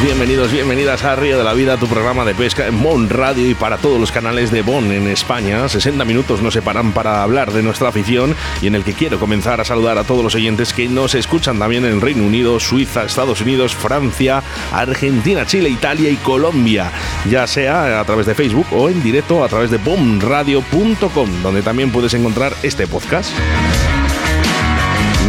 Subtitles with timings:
[0.00, 3.54] Bienvenidos, bienvenidas a Río de la Vida, tu programa de pesca en Bon Radio y
[3.54, 5.68] para todos los canales de Bon en España.
[5.68, 9.60] 60 minutos nos separan para hablar de nuestra afición y en el que quiero comenzar
[9.60, 13.40] a saludar a todos los oyentes que nos escuchan también en Reino Unido, Suiza, Estados
[13.40, 16.92] Unidos, Francia, Argentina, Chile, Italia y Colombia,
[17.28, 21.90] ya sea a través de Facebook o en directo a través de bomradio.com, donde también
[21.90, 23.32] puedes encontrar este podcast.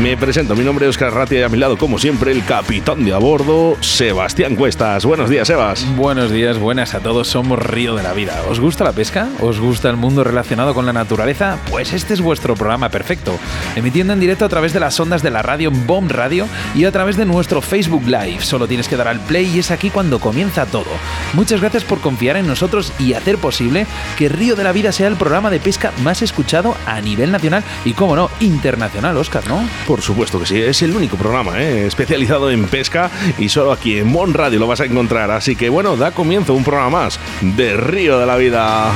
[0.02, 3.04] Me presento, mi nombre es Oscar Ratia y a mi lado, como siempre, el capitán
[3.04, 5.04] de a bordo, Sebastián Cuestas.
[5.04, 5.86] Buenos días, Sebas.
[5.98, 8.42] Buenos días, buenas a todos, somos Río de la Vida.
[8.50, 9.28] ¿Os gusta la pesca?
[9.42, 11.58] ¿Os gusta el mundo relacionado con la naturaleza?
[11.70, 13.38] Pues este es vuestro programa perfecto,
[13.76, 16.94] emitiendo en directo a través de las ondas de la radio Bomb Radio y a
[16.94, 18.40] través de nuestro Facebook Live.
[18.40, 20.92] Solo tienes que dar al play y es aquí cuando comienza todo.
[21.34, 23.86] Muchas gracias por confiar en nosotros y hacer posible
[24.18, 27.66] que Río de la Vida sea el programa de pesca más escuchado a nivel nacional
[27.84, 29.68] y, como no, internacional, Oscar, ¿no?
[29.90, 31.88] Por supuesto que sí, es el único programa ¿eh?
[31.88, 33.10] especializado en pesca
[33.40, 35.32] y solo aquí en Mon Radio lo vas a encontrar.
[35.32, 38.92] Así que bueno, da comienzo un programa más de Río de la Vida.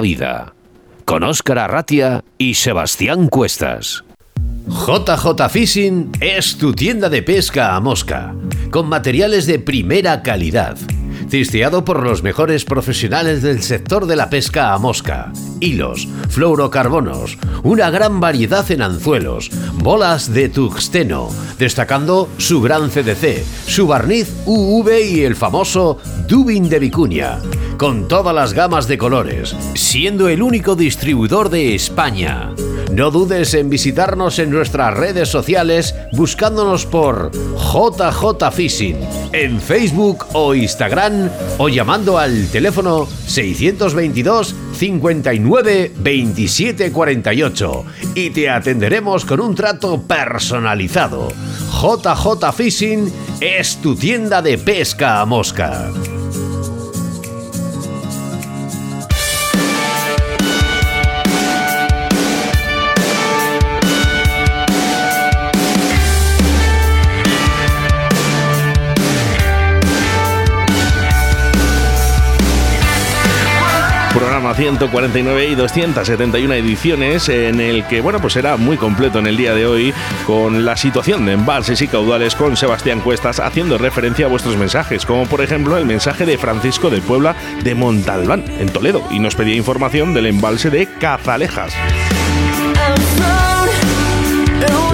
[0.00, 0.54] Vida,
[1.04, 4.04] con Óscar Arratia y Sebastián Cuestas.
[4.68, 8.34] JJ Fishing es tu tienda de pesca a mosca,
[8.70, 10.76] con materiales de primera calidad.
[11.36, 15.32] Cisteado por los mejores profesionales del sector de la pesca a mosca.
[15.60, 23.86] Hilos, fluorocarbonos, una gran variedad en anzuelos, bolas de tuxteno, destacando su gran CDC, su
[23.86, 27.38] barniz UV y el famoso Dubin de Vicuña,
[27.76, 32.54] con todas las gamas de colores, siendo el único distribuidor de España.
[32.96, 38.96] No dudes en visitarnos en nuestras redes sociales buscándonos por JJ Fishing
[39.34, 47.84] en Facebook o Instagram o llamando al teléfono 622 59 27 48
[48.14, 51.28] y te atenderemos con un trato personalizado.
[51.72, 55.90] JJ Fishing es tu tienda de pesca a mosca.
[74.36, 79.38] Programa 149 y 271 ediciones en el que, bueno, pues será muy completo en el
[79.38, 79.94] día de hoy
[80.26, 85.06] con la situación de embalses y caudales con Sebastián Cuestas haciendo referencia a vuestros mensajes,
[85.06, 89.34] como por ejemplo el mensaje de Francisco de Puebla de Montalbán, en Toledo, y nos
[89.34, 91.72] pedía información del embalse de Cazalejas.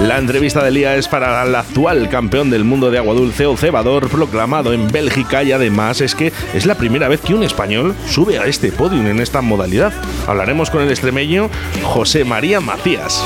[0.01, 3.55] La entrevista del día es para el actual campeón del mundo de agua dulce o
[3.55, 7.95] cebador proclamado en Bélgica y además es que es la primera vez que un español
[8.07, 9.93] sube a este podium en esta modalidad.
[10.27, 11.49] Hablaremos con el extremeño
[11.83, 13.23] José María Macías.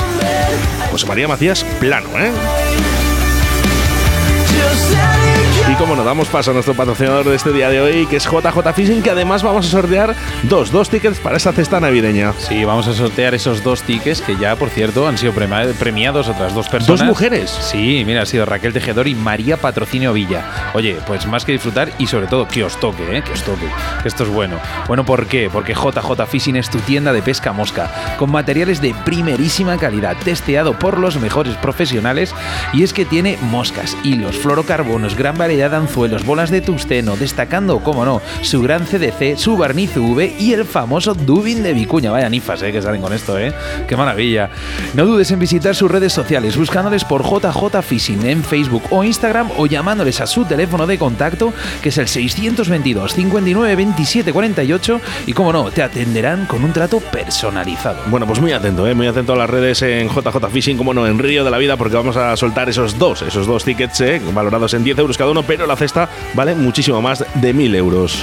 [0.90, 2.30] José María Macías plano, ¿eh?
[5.70, 8.24] Y como no, damos paso a nuestro patrocinador de este día de hoy, que es
[8.24, 12.32] JJ Fishing, que además vamos a sortear dos, dos tickets para esta cesta navideña.
[12.38, 16.54] Sí, vamos a sortear esos dos tickets que ya, por cierto, han sido premiados otras
[16.54, 17.00] dos personas.
[17.00, 17.50] ¿Dos mujeres?
[17.50, 20.72] Sí, mira, ha sido Raquel Tejedor y María Patrocinio Villa.
[20.72, 23.22] Oye, pues más que disfrutar y sobre todo que os toque, ¿eh?
[23.22, 23.66] que os toque,
[24.00, 24.58] que esto es bueno.
[24.86, 25.50] Bueno, ¿por qué?
[25.52, 30.78] Porque JJ Fishing es tu tienda de pesca mosca, con materiales de primerísima calidad, testeado
[30.78, 32.34] por los mejores profesionales
[32.72, 37.80] y es que tiene moscas, hilos, fluorocarbonos, gran variedad de anzuelos, bolas de tusteno, destacando,
[37.80, 42.12] como no, su gran CDC, su barniz V y el famoso Dubin de Vicuña.
[42.12, 43.52] Vaya nifas, eh, que salen con esto, eh.
[43.88, 44.50] Qué maravilla.
[44.94, 49.50] No dudes en visitar sus redes sociales, buscándoles por JJ Fishing en Facebook o Instagram
[49.56, 51.52] o llamándoles a su teléfono de contacto,
[51.82, 57.00] que es el 622 59 27 48 y, como no, te atenderán con un trato
[57.00, 57.98] personalizado.
[58.06, 58.94] Bueno, pues muy atento, ¿eh?
[58.94, 61.76] muy atento a las redes en JJ Fishing, como no, en Río de la Vida,
[61.76, 64.20] porque vamos a soltar esos dos, esos dos tickets ¿eh?
[64.32, 68.22] valorados en 10 euros cada uno, pero la cesta vale muchísimo más de 1000 euros.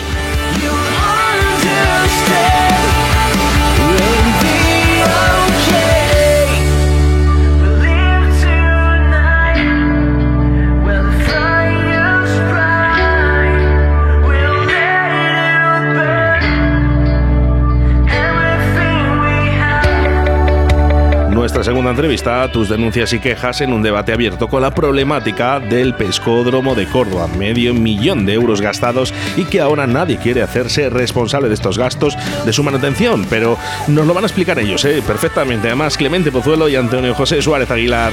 [21.95, 26.87] Entrevista, tus denuncias y quejas en un debate abierto con la problemática del pescódromo de
[26.87, 27.27] Córdoba.
[27.37, 32.17] Medio millón de euros gastados y que ahora nadie quiere hacerse responsable de estos gastos
[32.45, 33.25] de su manutención.
[33.29, 33.57] Pero
[33.87, 35.01] nos lo van a explicar ellos, ¿eh?
[35.07, 35.67] perfectamente.
[35.67, 38.11] Además, Clemente Pozuelo y Antonio José Suárez Aguilar.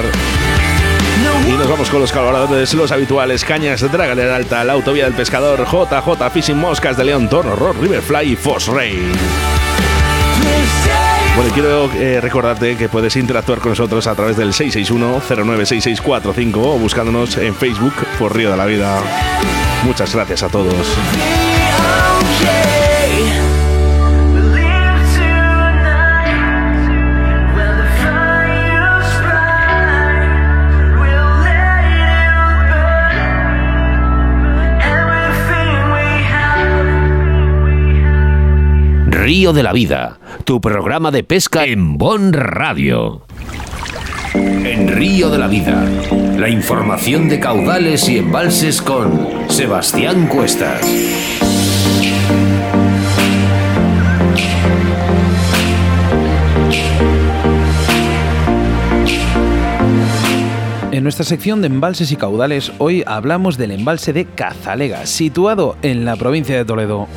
[1.48, 5.66] Y nos vamos con los colaboradores, los habituales Cañas, Dragalera Alta, la Autovía del Pescador,
[5.66, 8.96] JJ Fishing Moscas de León, Torno, Rock, Riverfly y Fosray.
[11.34, 17.38] Bueno, quiero eh, recordarte que puedes interactuar con nosotros a través del 661-096645 o buscándonos
[17.38, 19.00] en Facebook por Río de la Vida.
[19.84, 20.94] Muchas gracias a todos.
[39.22, 43.22] Río de la Vida, tu programa de pesca en Bon Radio.
[44.34, 45.84] En Río de la Vida,
[46.36, 50.86] la información de caudales y embalses con Sebastián Cuestas.
[60.92, 66.04] En nuestra sección de embalses y caudales, hoy hablamos del embalse de Cazalega, situado en
[66.04, 67.08] la provincia de Toledo.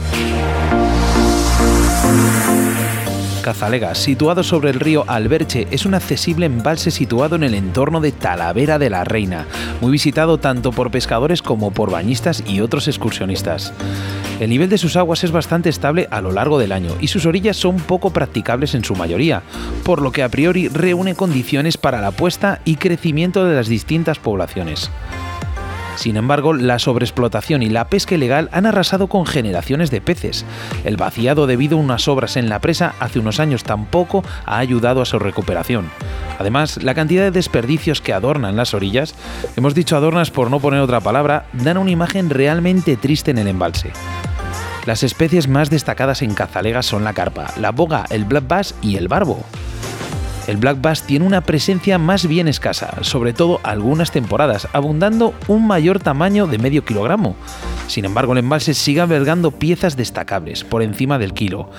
[3.46, 8.12] Cazalega, situado sobre el río Alberche, es un accesible embalse situado en el entorno de
[8.12, 9.46] Talavera de la Reina,
[9.82, 13.72] muy visitado tanto por pescadores como por bañistas y otros excursionistas.
[14.40, 17.28] El nivel de sus aguas es bastante estable a lo largo del año y sus
[17.28, 19.44] orillas son poco practicables en su mayoría,
[19.84, 24.18] por lo que a priori reúne condiciones para la puesta y crecimiento de las distintas
[24.18, 24.90] poblaciones.
[25.96, 30.46] Sin embargo, la sobreexplotación y la pesca ilegal han arrasado con generaciones de peces.
[30.84, 35.02] El vaciado debido a unas obras en la presa hace unos años tampoco ha ayudado
[35.02, 35.90] a su recuperación.
[36.40, 39.16] Además, la cantidad de desperdicios que adornan las orillas,
[39.56, 43.48] hemos dicho adornas por no poner otra palabra, dan una imagen realmente triste en el
[43.48, 43.92] embalse.
[44.86, 48.98] Las especies más destacadas en Cazalega son la carpa, la boga, el black bass y
[48.98, 49.44] el barbo.
[50.48, 55.66] El black bass tiene una presencia más bien escasa, sobre todo algunas temporadas, abundando un
[55.66, 57.36] mayor tamaño de medio kilogramo.
[57.88, 61.70] Sin embargo, el embalse sigue albergando piezas destacables, por encima del kilo.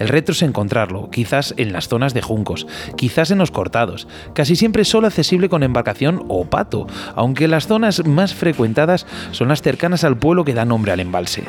[0.00, 4.56] El reto es encontrarlo, quizás en las zonas de juncos, quizás en los cortados, casi
[4.56, 10.02] siempre solo accesible con embarcación o pato, aunque las zonas más frecuentadas son las cercanas
[10.02, 11.44] al pueblo que da nombre al embalse.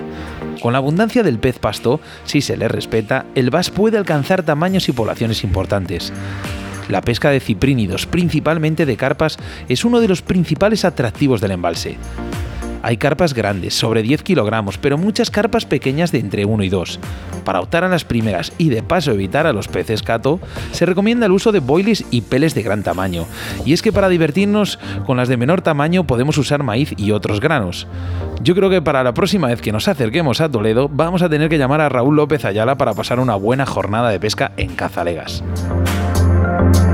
[0.61, 4.89] Con la abundancia del pez pasto, si se le respeta, el bass puede alcanzar tamaños
[4.89, 6.11] y poblaciones importantes.
[6.89, 11.97] La pesca de ciprínidos, principalmente de carpas, es uno de los principales atractivos del embalse.
[12.83, 16.99] Hay carpas grandes, sobre 10 kilogramos, pero muchas carpas pequeñas de entre 1 y 2.
[17.43, 20.39] Para optar a las primeras y de paso evitar a los peces cato,
[20.71, 23.25] se recomienda el uso de boilies y peles de gran tamaño.
[23.65, 27.41] Y es que para divertirnos con las de menor tamaño podemos usar maíz y otros
[27.41, 27.87] granos.
[28.41, 31.49] Yo creo que para la próxima vez que nos acerquemos a Toledo vamos a tener
[31.49, 35.43] que llamar a Raúl López Ayala para pasar una buena jornada de pesca en Cazalegas.
[36.57, 36.86] Thank you.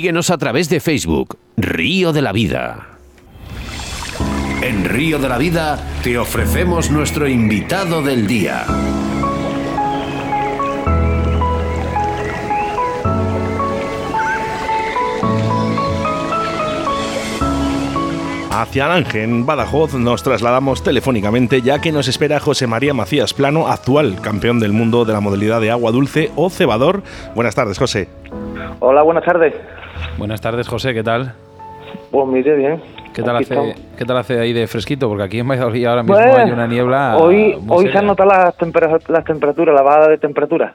[0.00, 2.86] Síguenos a través de Facebook, Río de la Vida.
[4.62, 8.64] En Río de la Vida te ofrecemos nuestro invitado del día.
[18.50, 23.68] Hacia Alange, en Badajoz, nos trasladamos telefónicamente ya que nos espera José María Macías Plano,
[23.68, 27.02] actual campeón del mundo de la modalidad de agua dulce o cebador.
[27.34, 28.08] Buenas tardes, José.
[28.78, 29.52] Hola, buenas tardes.
[30.20, 31.32] Buenas tardes, José, ¿qué tal?
[32.10, 32.78] Pues mire, bien.
[33.14, 35.08] ¿Qué tal, hace, ¿Qué tal hace ahí de fresquito?
[35.08, 37.16] Porque aquí en Valladolid ahora mismo hay una niebla.
[37.16, 38.54] Hoy, hoy se han notado las,
[39.08, 40.74] las temperaturas, la bajada de temperatura.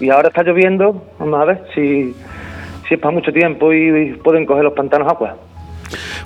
[0.00, 1.04] Y ahora está lloviendo.
[1.20, 2.12] Vamos a ver si,
[2.88, 5.36] si es para mucho tiempo y pueden coger los pantanos agua.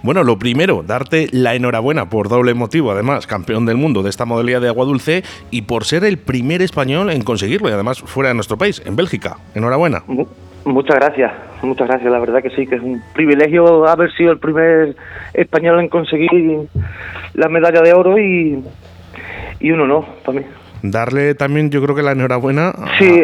[0.03, 4.25] Bueno, lo primero, darte la enhorabuena por doble motivo, además, campeón del mundo de esta
[4.25, 8.29] modalidad de agua dulce y por ser el primer español en conseguirlo y además fuera
[8.29, 9.37] de nuestro país, en Bélgica.
[9.55, 10.03] Enhorabuena.
[10.65, 12.11] Muchas gracias, muchas gracias.
[12.11, 14.97] La verdad que sí, que es un privilegio haber sido el primer
[15.35, 16.69] español en conseguir
[17.35, 18.65] la medalla de oro y,
[19.61, 20.47] y un honor para mí.
[20.83, 22.73] Darle también, yo creo que la enhorabuena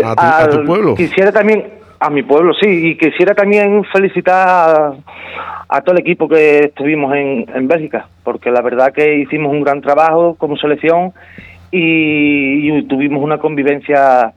[0.04, 0.94] a, tu, pueblo.
[0.94, 1.64] Quisiera también,
[1.98, 4.94] a mi pueblo, sí, y quisiera también felicitar
[5.68, 9.62] a todo el equipo que estuvimos en, en Bélgica, porque la verdad que hicimos un
[9.62, 11.12] gran trabajo como selección
[11.70, 14.32] y, tuvimos una convivencia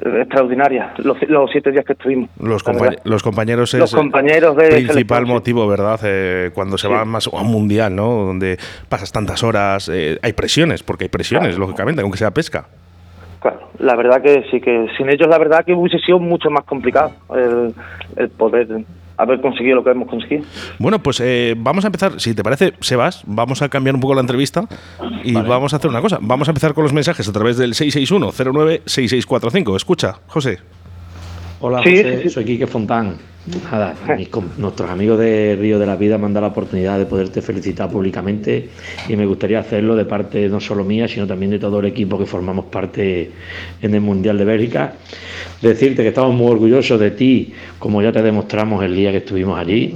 [0.00, 1.18] extraordinaria los,
[1.50, 2.30] siete días que estuvimos.
[2.38, 2.62] Los,
[3.04, 6.00] los compañeros es los compañeros de principal motivo, ¿verdad?
[6.04, 8.26] Eh, cuando se va más a un mundial, ¿no?
[8.26, 12.66] Donde pasas tantas horas, eh, hay presiones, porque hay presiones, lógicamente, aunque sea pesca.
[13.40, 16.64] Claro, la verdad que sí, que sin ellos la verdad que hubiese sido mucho más
[16.64, 17.74] complicado el,
[18.16, 18.68] el poder
[19.16, 20.44] haber conseguido lo que hemos conseguido.
[20.78, 24.14] Bueno, pues eh, vamos a empezar, si te parece, Sebas, vamos a cambiar un poco
[24.14, 24.64] la entrevista
[25.24, 26.18] y vamos a hacer una cosa.
[26.20, 29.76] Vamos a empezar con los mensajes a través del 661-096645.
[29.76, 30.58] Escucha, José.
[31.60, 33.16] Hola, José, soy Quique Fontán.
[33.46, 33.94] Nada,
[34.58, 37.88] nuestros amigos de Río de la Vida me han dado la oportunidad de poderte felicitar
[37.88, 38.70] públicamente
[39.08, 42.18] y me gustaría hacerlo de parte no solo mía, sino también de todo el equipo
[42.18, 43.30] que formamos parte
[43.80, 44.94] en el Mundial de Bélgica.
[45.62, 49.56] Decirte que estamos muy orgullosos de ti, como ya te demostramos el día que estuvimos
[49.56, 49.94] allí,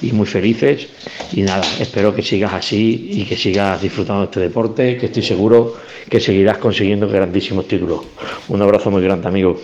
[0.00, 0.88] y muy felices.
[1.32, 5.24] Y nada, espero que sigas así y que sigas disfrutando de este deporte, que estoy
[5.24, 5.74] seguro
[6.08, 8.02] que seguirás consiguiendo grandísimos títulos.
[8.48, 9.60] Un abrazo muy grande, amigo.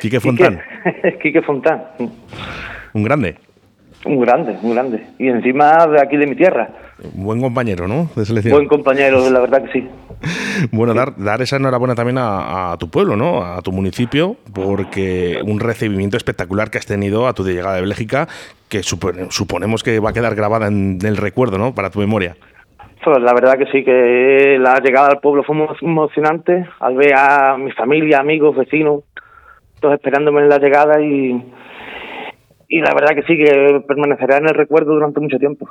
[0.00, 0.60] Quique Fontán.
[1.22, 1.82] Quique, Fontán.
[2.92, 3.36] Un grande.
[4.04, 5.06] Un grande, un grande.
[5.18, 6.68] Y encima de aquí de mi tierra.
[7.14, 8.08] Buen compañero, ¿no?
[8.14, 8.54] De selección.
[8.54, 9.88] Buen compañero, la verdad que sí.
[10.70, 13.42] Bueno, dar, dar esa enhorabuena también a, tu pueblo, ¿no?
[13.44, 18.28] A tu municipio, porque un recibimiento espectacular que has tenido a tu llegada de Bélgica,
[18.68, 21.74] que suponemos que va a quedar grabada en el recuerdo, ¿no?
[21.74, 22.36] Para tu memoria.
[23.04, 27.14] Pues la verdad que sí, que la llegada al pueblo fue muy emocionante, al ver
[27.16, 29.02] a mi familia, amigos, vecinos,
[29.82, 31.44] todos esperándome en la llegada y,
[32.68, 35.68] y la verdad que sí, que permanecerá en el recuerdo durante mucho tiempo.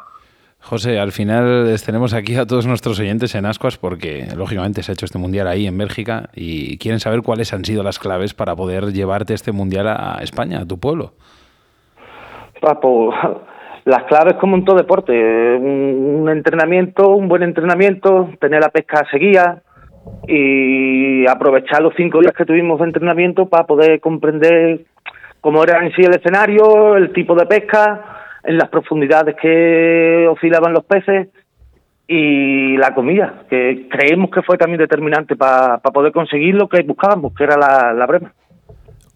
[0.60, 4.94] José, al final tenemos aquí a todos nuestros oyentes en Ascuas porque lógicamente se ha
[4.94, 8.56] hecho este mundial ahí en Bélgica y quieren saber cuáles han sido las claves para
[8.56, 11.14] poder llevarte este mundial a España, a tu pueblo.
[12.62, 13.16] Ah, pues,
[13.86, 19.64] las claves como en todo deporte, un, entrenamiento, un buen entrenamiento, tener la pesca seguida
[20.28, 24.82] y aprovechar los cinco días que tuvimos de entrenamiento para poder comprender
[25.42, 30.74] cómo era en sí el escenario, el tipo de pesca, en las profundidades que oscilaban
[30.74, 31.30] los peces
[32.08, 37.34] y la comida, que creemos que fue también determinante para poder conseguir lo que buscábamos,
[37.34, 38.34] que era la, la brema.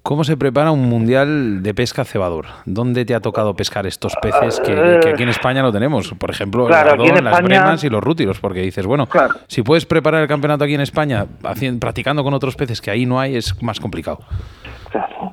[0.06, 2.46] ¿Cómo se prepara un mundial de pesca cebador?
[2.68, 6.14] ¿Dónde te ha tocado pescar estos peces que, aquí en España lo tenemos?
[6.14, 9.08] Por ejemplo, las bremas y los rútilos, porque dices, bueno,
[9.48, 13.08] si puedes preparar el campeonato aquí en España haciendo, practicando con otros peces que ahí
[13.08, 14.20] no hay, es más complicado.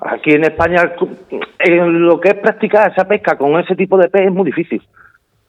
[0.01, 0.91] Aquí en España,
[1.67, 4.81] lo que es practicar esa pesca con ese tipo de pez es muy difícil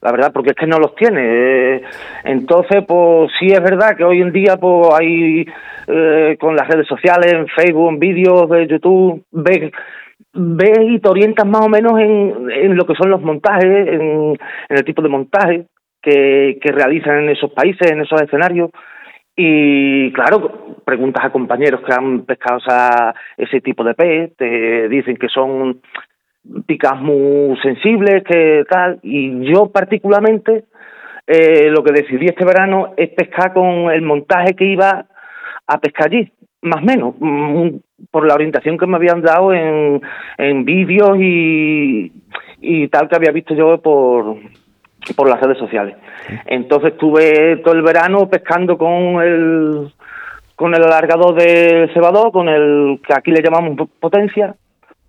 [0.03, 1.81] la verdad, porque es que no los tiene.
[2.25, 5.45] Entonces, pues sí es verdad que hoy en día pues hay
[5.88, 9.72] eh, con las redes sociales, en Facebook, en vídeos de YouTube, ves,
[10.33, 14.38] ves y te orientas más o menos en, en lo que son los montajes, en,
[14.69, 15.65] el tipo de montaje
[16.01, 18.72] que, que realizan en esos países, en esos escenarios.
[19.36, 22.60] Y claro, preguntas a compañeros que han pescado
[23.38, 25.81] ese tipo de pez, te dicen que son
[26.65, 30.65] picas muy sensibles, que tal, y yo particularmente
[31.27, 35.05] eh, lo que decidí este verano es pescar con el montaje que iba
[35.65, 36.31] a pescar allí,
[36.62, 37.67] más o menos, mm,
[38.12, 40.01] por la orientación que me habían dado en,
[40.38, 42.12] en vídeos y,
[42.59, 44.38] y tal que había visto yo por,
[45.15, 45.95] por las redes sociales.
[46.45, 49.93] Entonces estuve todo el verano pescando con el
[50.55, 54.55] con el alargador del cebador, con el que aquí le llamamos potencia,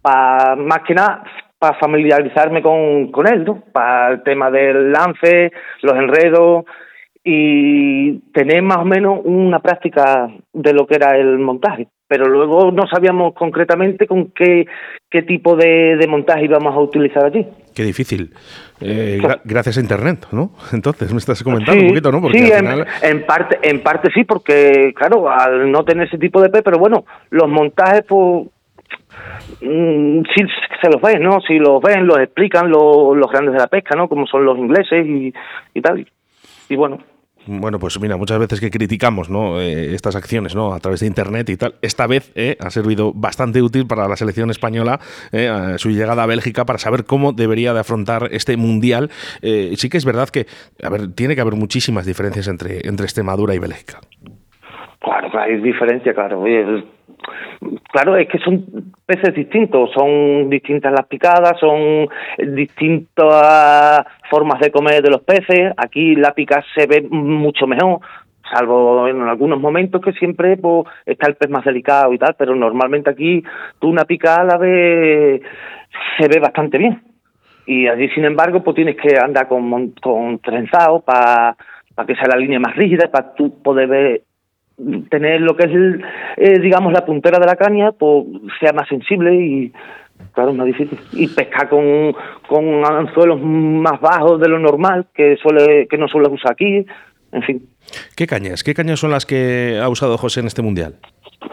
[0.04, 1.24] para más que nada
[1.58, 3.62] para familiarizarme con, con él, ¿no?
[3.72, 6.66] Para el tema del lance, los enredos
[7.24, 11.88] y tener más o menos una práctica de lo que era el montaje.
[12.06, 14.66] Pero luego no sabíamos concretamente con qué,
[15.10, 17.46] qué tipo de, de montaje íbamos a utilizar allí.
[17.74, 18.34] Qué difícil.
[18.82, 20.50] Eh, gracias a Internet, ¿no?
[20.74, 22.20] Entonces, me estás comentando un poquito, ¿no?
[22.20, 22.52] Porque sí,
[23.02, 26.78] en, parte, en parte sí, porque, claro, al no tener ese tipo de P, pero
[26.78, 28.48] bueno, los montajes, pues,
[29.60, 30.44] mm, sí
[30.82, 31.40] se los ven, ¿no?
[31.40, 34.08] Si los ven, los explican los, los grandes de la pesca, ¿no?
[34.08, 35.32] Como son los ingleses y,
[35.74, 36.06] y tal.
[36.68, 36.98] Y bueno,
[37.46, 39.60] bueno, pues mira, muchas veces que criticamos ¿no?
[39.60, 40.72] Eh, estas acciones ¿no?
[40.72, 44.16] a través de Internet y tal, esta vez eh, ha servido bastante útil para la
[44.16, 44.98] selección española
[45.30, 49.10] eh, su llegada a Bélgica para saber cómo debería de afrontar este Mundial.
[49.42, 50.46] sí que es verdad que,
[50.82, 53.98] a ver, tiene que haber muchísimas diferencias entre, entre Extremadura y Bélgica.
[55.00, 56.44] Claro, hay diferencia, claro.
[57.92, 62.08] Claro, es que son peces distintos, son distintas las picadas, son
[62.54, 65.72] distintas formas de comer de los peces.
[65.76, 68.00] Aquí la pica se ve mucho mejor,
[68.52, 72.54] salvo en algunos momentos que siempre pues, está el pez más delicado y tal, pero
[72.54, 73.42] normalmente aquí
[73.78, 75.40] tú una picada la ves,
[76.18, 77.02] se ve bastante bien.
[77.66, 81.56] Y allí, sin embargo, pues tienes que andar con, con trenzado para
[82.06, 84.22] que sea la línea más rígida, para tú poder ver
[85.08, 86.00] tener lo que es,
[86.36, 88.26] eh, digamos, la puntera de la caña, pues
[88.60, 89.72] sea más sensible y,
[90.32, 90.98] claro, más difícil.
[91.12, 92.14] Y pescar con,
[92.48, 96.84] con anzuelos más bajos de lo normal, que suele que no suele usar aquí,
[97.32, 97.68] en fin.
[98.16, 98.64] ¿Qué cañas?
[98.64, 100.94] ¿Qué cañas son las que ha usado José en este mundial?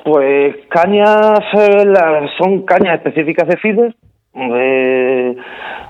[0.04, 1.94] Pues cañas, eh,
[2.38, 3.96] son cañas específicas de feeder,
[4.34, 5.36] eh,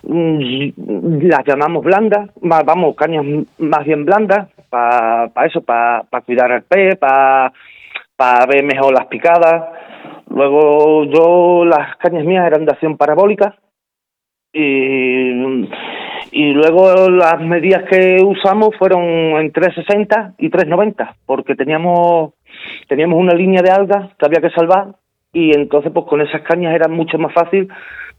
[0.03, 3.23] las llamamos blandas, vamos, cañas
[3.59, 7.51] más bien blandas, para pa eso, para pa cuidar el pez, para
[8.15, 9.65] pa ver mejor las picadas.
[10.29, 13.55] Luego yo, las cañas mías eran de acción parabólica
[14.53, 15.67] y,
[16.31, 22.33] y luego las medidas que usamos fueron en 360 y 390 porque teníamos
[22.87, 24.95] teníamos una línea de algas que había que salvar
[25.31, 27.69] y entonces pues con esas cañas era mucho más fácil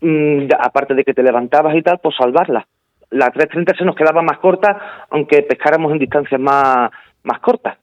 [0.00, 2.64] mm, aparte de que te levantabas y tal pues salvarlas
[3.12, 6.90] la 330 se nos quedaba más corta, aunque pescáramos en distancias más,
[7.22, 7.78] más cortas.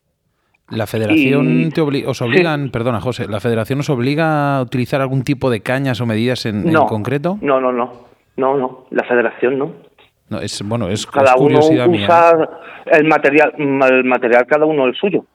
[0.70, 5.50] ¿La federación te os obligan, perdona José, la federación os obliga a utilizar algún tipo
[5.50, 7.39] de cañas o medidas en, concreto?
[7.42, 7.92] No, no, no,
[8.38, 9.72] no, no, la federación no.
[10.30, 11.86] No, es bueno, es, cada uno usa
[12.86, 15.26] el material, el material cada uno el suyo.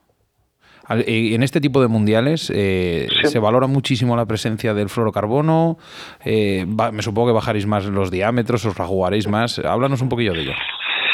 [0.89, 5.79] En este tipo de mundiales eh, se valora muchísimo la presencia del fluorocarbono.
[6.25, 9.59] Eh, me supongo que bajaréis más los diámetros, os la jugaréis más.
[9.59, 10.53] Háblanos un poquillo de ello.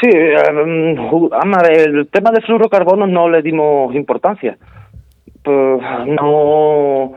[0.00, 4.56] Sí, um, el tema del fluorocarbono no le dimos importancia.
[5.42, 7.12] Pues no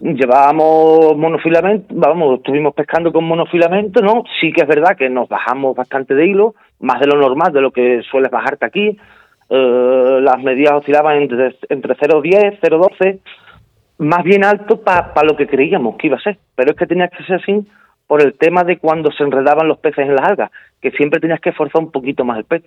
[0.00, 4.24] llevábamos monofilamento, vamos, estuvimos pescando con monofilamento, ¿no?
[4.40, 7.60] Sí que es verdad que nos bajamos bastante de hilo, más de lo normal, de
[7.60, 8.98] lo que sueles bajarte aquí.
[9.50, 13.20] Eh, las medidas oscilaban entre, entre 0,10, 0,12,
[13.98, 16.38] más bien alto para lo que creíamos que iba a ser.
[16.54, 17.66] Pero es que tenía que ser así
[18.06, 21.40] por el tema de cuando se enredaban los peces en las algas, que siempre tenías
[21.40, 22.62] que esforzar un poquito más el pez.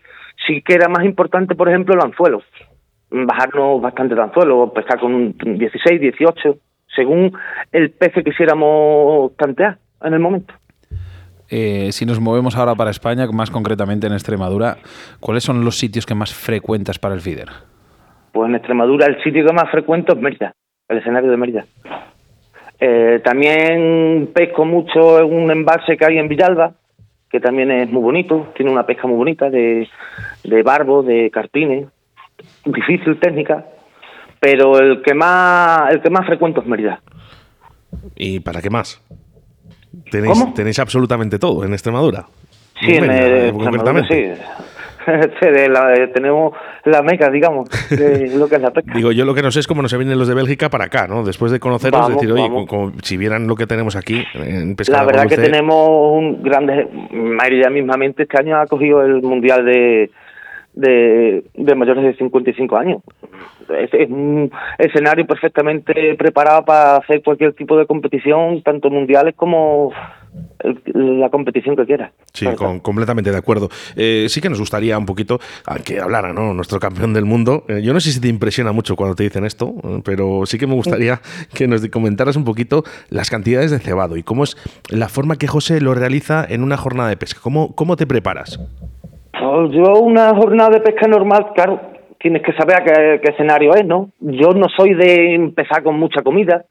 [0.46, 2.42] Sí que era más importante, por ejemplo, el anzuelo,
[3.12, 6.58] bajarnos bastante de anzuelo, pescar con un 16, 18,
[6.96, 7.32] según
[7.72, 10.54] el pez que quisiéramos tantear en el momento.
[11.50, 14.78] Eh, si nos movemos ahora para España, más concretamente en Extremadura,
[15.20, 17.48] ¿cuáles son los sitios que más frecuentas para el feeder?
[18.32, 20.54] Pues en Extremadura el sitio que más frecuento es Mérida,
[20.90, 21.66] el escenario de Mérida.
[22.80, 26.74] Eh, también pesco mucho en un embalse que hay en Villalba,
[27.30, 29.88] que también es muy bonito, tiene una pesca muy bonita de,
[30.44, 31.88] de barbo, de carpines,
[32.66, 33.66] difícil técnica,
[34.40, 37.02] pero el que más el que más frecuento es Mérida.
[38.16, 39.02] ¿Y para qué más?
[40.12, 42.26] Tenéis, tenéis absolutamente todo en Extremadura.
[42.80, 44.32] Sí, en, Extremadura, sí.
[46.14, 46.54] tenemos
[46.86, 48.94] la meca, digamos, de lo que es la pesca.
[48.96, 50.86] Digo, yo lo que no sé es cómo no se vienen los de Bélgica para
[50.86, 51.24] acá, ¿no?
[51.24, 54.98] Después de conocerlos, decir, oye, como, si vieran lo que tenemos aquí en pesca.
[54.98, 56.88] La verdad que tenemos un grande.
[57.12, 60.12] María mismamente este año ha cogido el Mundial de,
[60.78, 63.02] de, de mayores de 55 años.
[63.70, 69.92] Es, es, un escenario perfectamente preparado para hacer cualquier tipo de competición, tanto mundiales como
[70.94, 72.12] la competición que quiera.
[72.34, 72.46] Sí,
[72.82, 73.70] completamente de acuerdo.
[73.96, 75.40] Eh, sí que nos gustaría un poquito
[75.84, 76.54] que hablara ¿no?
[76.54, 77.66] nuestro campeón del mundo.
[77.68, 80.58] Eh, yo no sé si te impresiona mucho cuando te dicen esto, eh, pero sí
[80.58, 81.22] que me gustaría
[81.54, 84.58] que nos comentaras un poquito las cantidades de cebado y cómo es
[84.90, 87.40] la forma que José lo realiza en una jornada de pesca.
[87.42, 88.60] ¿Cómo, cómo te preparas?
[89.40, 91.80] Yo una jornada de pesca normal, claro,
[92.20, 92.84] tienes que saber a
[93.20, 94.10] qué, escenario es, ¿no?
[94.20, 96.66] Yo no soy de empezar con mucha comida,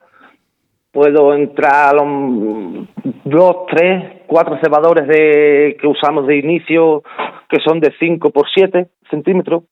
[0.91, 2.87] puedo entrar a los
[3.23, 7.03] dos, tres, cuatro cebadores de, que usamos de inicio,
[7.49, 9.63] que son de 5 por 7 centímetros,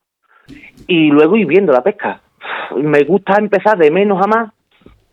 [0.87, 2.21] y luego ir viendo la pesca.
[2.77, 4.53] Me gusta empezar de menos a más,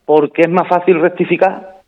[0.05, 1.81] porque es más fácil rectificar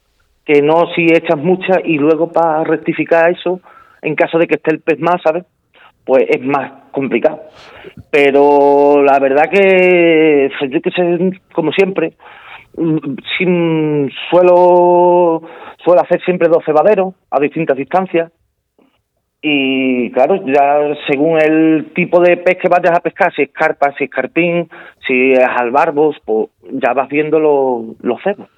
[0.44, 3.60] que no si echas mucha y luego para rectificar eso,
[4.02, 5.44] en caso de que esté el pez más, ¿sabes?
[6.04, 7.42] Pues es más complicado.
[8.10, 10.50] Pero la verdad que,
[10.82, 12.14] que sé, como siempre,
[13.38, 15.42] sin suelo
[15.82, 18.32] suelo hacer siempre dos cebaderos a distintas distancias
[19.42, 23.92] y claro ya según el tipo de pez que vayas a pescar si es carpa
[23.98, 24.68] si es carpín
[25.06, 28.48] si es albarbos pues ya vas viendo los, los cebos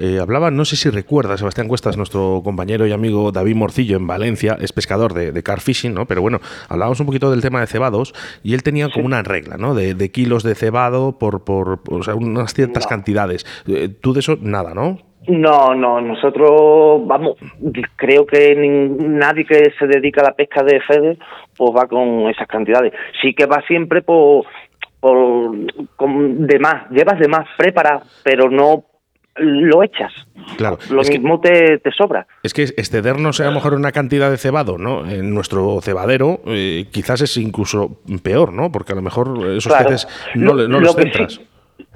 [0.00, 4.06] eh, hablaba, no sé si recuerda, Sebastián Cuestas, nuestro compañero y amigo David Morcillo en
[4.06, 6.06] Valencia, es pescador de, de car fishing, ¿no?
[6.06, 9.56] Pero bueno, hablábamos un poquito del tema de cebados y él tenía como una regla,
[9.56, 9.74] ¿no?
[9.74, 13.44] De, kilos de cebado por, por, o sea, unas ciertas cantidades.
[13.66, 14.98] Eh, tú de eso, nada, ¿no?
[15.26, 17.36] No, no, nosotros, vamos,
[17.96, 21.18] creo que nadie que se dedica a la pesca de Fede,
[21.56, 22.94] pues va con esas cantidades.
[23.20, 24.46] Sí que va siempre por,
[25.00, 25.52] por
[25.96, 28.84] con de más, llevas de más preparado, pero no
[29.38, 30.12] lo echas.
[30.56, 30.78] Claro.
[30.90, 32.26] Lo mismo te, te, sobra.
[32.42, 35.08] Es que excedernos a lo mejor una cantidad de cebado, ¿no?
[35.08, 38.72] En nuestro cebadero eh, quizás es incluso peor, ¿no?
[38.72, 41.40] Porque a lo mejor esos peces no, no los centras.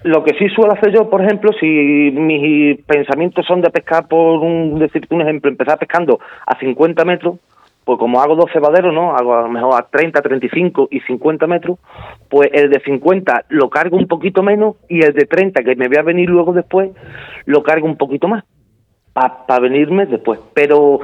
[0.05, 4.40] lo que sí suelo hacer yo, por ejemplo, si mis pensamientos son de pescar, por
[4.40, 7.37] un, decirte un ejemplo, empezar pescando a 50 metros,
[7.85, 9.16] pues como hago dos cebaderos, ¿no?
[9.16, 11.79] Hago a lo mejor a 30, 35 y 50 metros,
[12.29, 15.88] pues el de 50 lo cargo un poquito menos y el de 30, que me
[15.88, 16.90] voy a venir luego después,
[17.45, 18.45] lo cargo un poquito más,
[19.12, 20.38] para venirme después.
[20.55, 21.01] Pero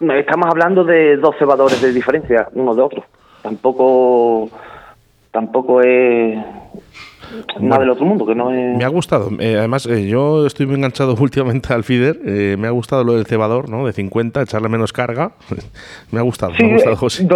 [0.00, 3.04] estamos hablando de dos cebadores de diferencia uno de otro.
[3.42, 4.48] Tampoco,
[5.30, 6.38] tampoco es
[7.60, 8.76] nada del otro mundo, que no es...
[8.76, 9.30] Me ha gustado.
[9.38, 12.18] Eh, además, eh, yo estoy muy enganchado últimamente al feeder.
[12.24, 13.86] Eh, me ha gustado lo del cebador, ¿no?
[13.86, 15.32] De 50, echarle menos carga.
[16.10, 17.28] me ha gustado, me ha gustado, José.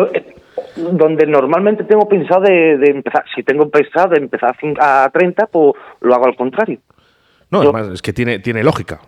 [0.76, 6.14] donde normalmente tengo pensado de, empezar, si tengo pensado de empezar a 30, pues lo
[6.14, 6.78] hago al contrario.
[7.50, 9.00] No, además, es que tiene, tiene lógica.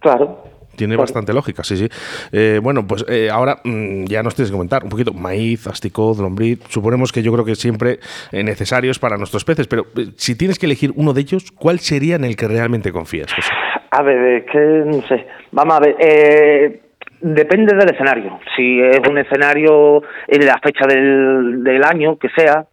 [0.00, 1.88] Claro tiene bastante lógica, sí, sí.
[2.32, 6.18] Eh, bueno, pues eh, ahora mm, ya nos tienes que comentar un poquito maíz, asticot,
[6.18, 6.60] lombriz.
[6.68, 7.98] Suponemos que yo creo que siempre
[8.32, 12.16] eh, necesarios para nuestros peces, pero si tienes que elegir uno de ellos, ¿cuál sería
[12.16, 13.50] en el que realmente confías, José?
[13.90, 15.26] A ver, es que no sé.
[15.52, 16.80] Vamos a ver.
[17.20, 18.38] depende del escenario.
[18.56, 22.66] Si es un escenario en la fecha del, del año que sea,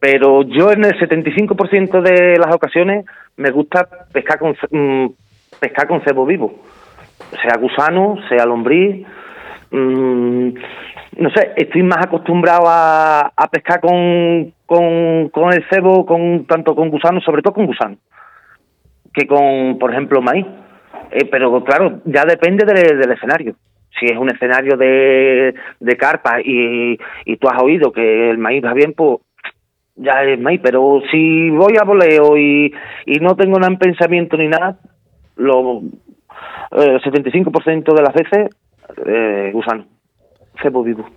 [0.00, 3.04] pero yo en el 75% de las ocasiones
[3.36, 5.06] me gusta pescar con mm,
[5.60, 6.54] pescar con cebo vivo
[7.30, 9.06] sea gusano, sea lombriz.
[9.70, 10.50] Mm,
[11.18, 17.20] no sé, estoy más acostumbrado a, pescar con, con, el cebo, con tanto con gusano,
[17.20, 17.96] sobre todo con gusano,
[19.12, 20.46] que con, por ejemplo, maíz.
[21.10, 23.56] Eh, pero claro, ya depende del escenario.
[23.98, 28.64] Si es un escenario de, de carpa y, y tú has oído que el maíz
[28.64, 29.18] va bien, pues
[29.96, 30.60] ya es maíz.
[30.62, 32.72] Pero si voy a voleo y,
[33.06, 34.78] y no tengo nada en pensamiento ni nada,
[35.36, 35.82] lo
[36.70, 38.50] el 75% de las veces
[39.06, 39.86] eh, gusano,
[40.62, 41.08] cebo vivo.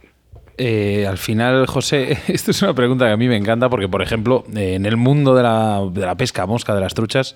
[0.63, 4.03] Eh, al final, José, esto es una pregunta que a mí me encanta porque, por
[4.03, 7.33] ejemplo, eh, en el mundo de la, de la, pesca mosca, de las truchas,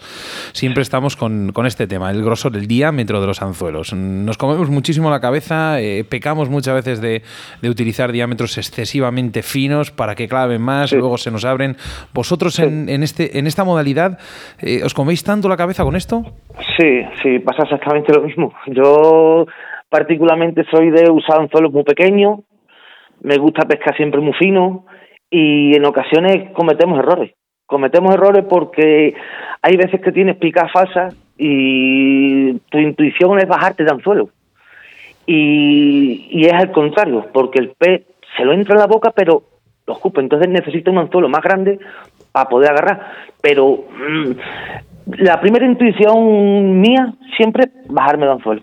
[0.53, 3.93] siempre estamos con, con, este tema, el grosor, el diámetro de los anzuelos.
[3.93, 7.23] Nos comemos muchísimo la cabeza, eh, pecamos muchas veces de,
[7.63, 11.77] de, utilizar diámetros excesivamente finos para que claven más, luego se nos abren.
[12.13, 14.19] ¿Vosotros en, en, este, en esta modalidad
[14.83, 16.21] os coméis tanto la cabeza con esto?
[16.77, 18.53] Sí, sí, pasa exactamente lo mismo.
[18.67, 19.47] Yo
[19.89, 22.41] particularmente soy de usar anzuelos muy pequeños
[23.21, 24.85] me gusta pescar siempre muy fino
[25.29, 27.31] y en ocasiones cometemos errores.
[27.65, 29.15] Cometemos errores porque
[29.61, 34.29] hay veces que tienes picas falsas y tu intuición es bajarte de anzuelo.
[35.25, 38.03] Y, y es al contrario, porque el pez
[38.37, 39.41] se lo entra en la boca, pero
[39.87, 40.21] lo escupe.
[40.21, 41.79] Entonces necesita un anzuelo más grande
[42.31, 43.11] para poder agarrar.
[43.41, 44.31] Pero mm,
[45.17, 48.61] la primera intuición mía siempre bajarme de anzuelo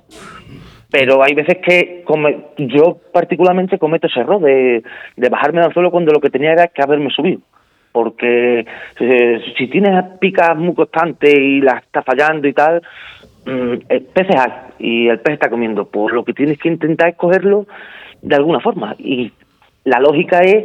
[0.92, 2.04] pero hay veces que
[2.58, 4.84] yo particularmente cometo ese error de,
[5.30, 7.40] bajarme del suelo cuando lo que tenía era que haberme subido
[7.92, 8.66] porque
[9.00, 12.82] eh, si tienes picas muy constantes y las está fallando y tal,
[13.46, 15.84] mm, el peces hay y el pez está comiendo.
[15.84, 17.66] Pues lo que tienes que intentar es cogerlo
[18.22, 18.96] de alguna forma.
[18.98, 19.30] Y
[19.84, 20.64] la lógica es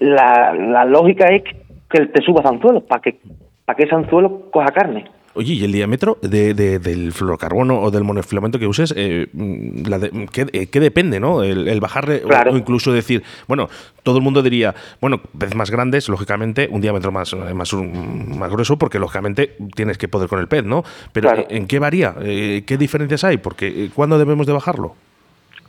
[0.00, 1.42] la, la lógica es
[1.88, 3.16] que te subas a anzuelos para que
[3.64, 5.04] para que ese anzuelo coja carne.
[5.34, 10.66] Oye, ¿y el diámetro de, del fluorocarbono o del monofilamento que uses, eh, la eh,
[10.66, 11.42] ¿qué, depende, no?
[11.42, 13.68] El, bajarle o, incluso decir, bueno,
[14.02, 18.78] todo el mundo diría, bueno, veces más grandes, lógicamente, un diámetro más, más, más grueso,
[18.78, 20.84] porque lógicamente tienes que poder con el pez, ¿no?
[21.12, 22.14] Pero ¿en qué varía?
[22.18, 23.36] ¿Qué diferencias hay?
[23.38, 24.96] Porque ¿cuándo debemos de bajarlo?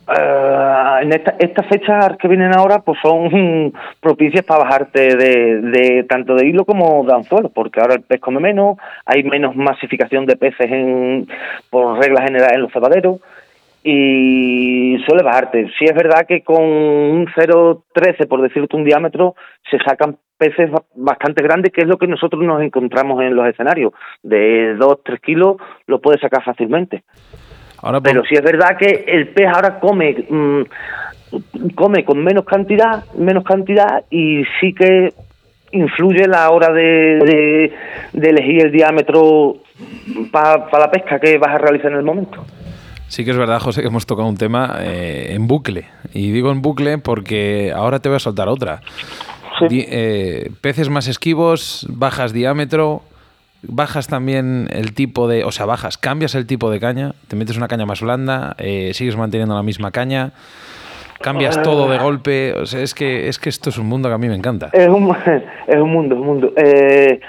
[0.10, 6.34] Uh, en esta, estas fechas que vienen ahora pues son propicias para bajarte de, tanto
[6.34, 10.36] de hilo como de anzuelo, porque ahora el pez come menos, hay menos masificación de
[10.36, 11.28] peces en,
[11.69, 13.19] por regla general en los cebaderos
[13.84, 15.69] y suele bajarte.
[15.78, 19.36] Si es verdad que con un 0,13 por decirte un diámetro
[19.69, 23.93] se sacan peces bastante grandes, que es lo que nosotros nos encontramos en los escenarios.
[24.24, 27.04] De 2-3 kilos lo puedes sacar fácilmente.
[28.04, 30.62] Pero si es verdad que el pez ahora come mm,
[31.76, 35.13] come con menos cantidad, menos cantidad y sí que
[35.72, 37.72] influye la hora de,
[38.13, 39.58] de, elegir el diámetro
[40.32, 42.44] para la pesca que vas a realizar en el momento.
[43.08, 45.86] Sí que es verdad, José, que hemos tocado un tema eh, en bucle.
[46.13, 48.82] Y digo en bucle porque ahora te voy a soltar otra.
[49.70, 53.02] Eh, peces más esquivos, bajas diámetro,
[53.62, 57.58] bajas también el tipo de, o sea, bajas, cambias el tipo de caña, te metes
[57.58, 60.32] una caña más blanda, eh, sigues manteniendo la misma caña,
[61.22, 64.15] cambias todo de golpe, o sea, es que es que esto es un mundo que
[64.15, 64.69] a mí me encanta.
[64.74, 65.15] Es un,
[65.67, 66.54] es un mundo, un mundo.
[66.56, 67.19] Eh,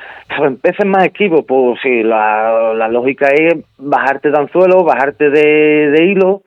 [0.63, 6.05] peces más esquivos, pues sí, la, la, lógica es bajarte de anzuelo, bajarte de, de
[6.05, 6.43] hilo.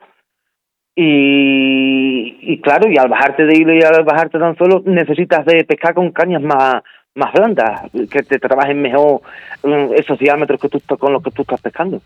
[0.96, 5.66] Y, y claro, y al bajarte de hilo y al bajarte de anzuelo necesitas de
[5.66, 6.84] pescar con cañas más,
[7.16, 9.22] más blandas, que te trabajen mejor
[9.64, 12.02] mm, esos diámetros que tú con los que tú estás pescando,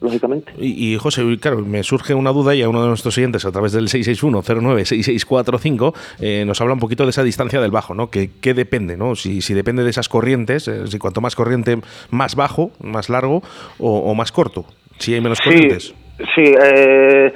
[0.00, 0.52] lógicamente.
[0.58, 3.70] Y, José, claro, me surge una duda y a uno de nuestros siguientes a través
[3.72, 8.10] del 661-09-6645 eh, nos habla un poquito de esa distancia del bajo, ¿no?
[8.10, 9.14] Que, ¿Qué depende, no?
[9.14, 11.78] Si, si depende de esas corrientes, eh, si cuanto más corriente,
[12.10, 13.44] más bajo, más largo
[13.78, 14.64] o, más corto,
[14.98, 15.94] si hay menos corrientes.
[16.34, 17.32] Sí, eh,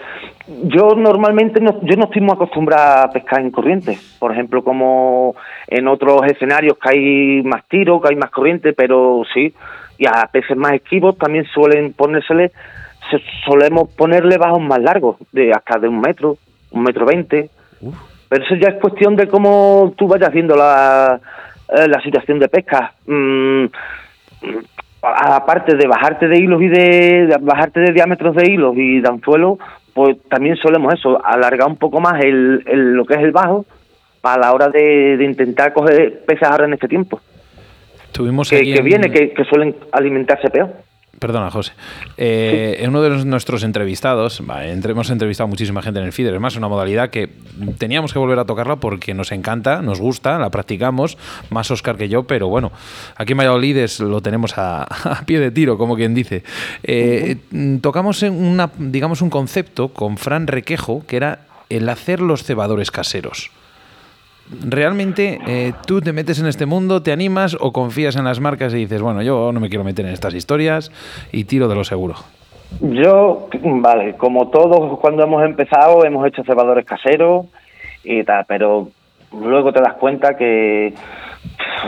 [0.47, 5.35] yo normalmente no, yo no estoy muy acostumbrada a pescar en corriente, por ejemplo, como
[5.67, 9.53] en otros escenarios que hay más tiro, que hay más corriente, pero sí,
[9.99, 12.53] y a peces más esquivos también suelen ponérsele,
[13.45, 16.37] solemos ponerle bajos más largos, de hasta de un metro,
[16.71, 17.51] un metro veinte,
[18.29, 21.21] pero eso ya es cuestión de cómo tú vayas viendo la,
[21.69, 22.93] eh, la situación de pesca.
[23.07, 23.67] Mm,
[25.03, 29.59] aparte de bajarte de hilos y de, bajarte de diámetros de hilos y de anzuelo,
[29.97, 33.65] pues también solemos eso, alargar un poco más el, lo que es el bajo
[34.23, 37.19] a la hora de, intentar coger peces ahora en este tiempo.
[38.13, 40.69] Tuvimos que, que viene, que, que suelen alimentarse peor.
[41.19, 41.73] Perdona, José.
[42.19, 46.69] Eh, uno de nuestros entrevistados, hemos entrevistado muchísima gente en el feeder, es más una
[46.69, 47.31] modalidad que
[47.79, 51.17] teníamos que volver a tocarla porque nos encanta, nos gusta, la practicamos,
[51.51, 52.71] más Oscar que yo, pero bueno,
[53.17, 54.87] aquí en Valladolid lo tenemos a,
[55.27, 56.43] pie de tiro, como quien dice.
[56.83, 57.37] Eh,
[57.81, 62.91] tocamos en una, digamos, un concepto con Fran Requejo, que era el hacer los cebadores
[62.91, 63.51] caseros
[64.65, 68.75] realmente eh, tú te metes en este mundo, te animas o confías en las marcas
[68.75, 70.91] y dices, bueno, yo no me quiero meter en estas historias
[71.33, 72.15] y tiro de lo seguro?
[72.81, 77.47] Yo, vale, como todos cuando hemos empezado hemos hecho cebadores caseros
[78.05, 78.89] y tal, pero
[79.33, 80.95] luego te das cuenta que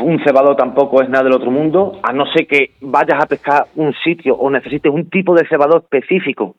[0.02, 3.66] un cebador tampoco es nada del otro mundo, a no ser que vayas a pescar
[3.76, 6.54] un sitio o necesites un tipo de cebador específico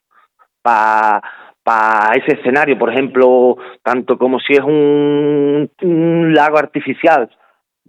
[0.62, 1.22] para
[1.62, 5.68] para ese escenario, por ejemplo, tanto como si es un,
[6.34, 7.30] lago artificial,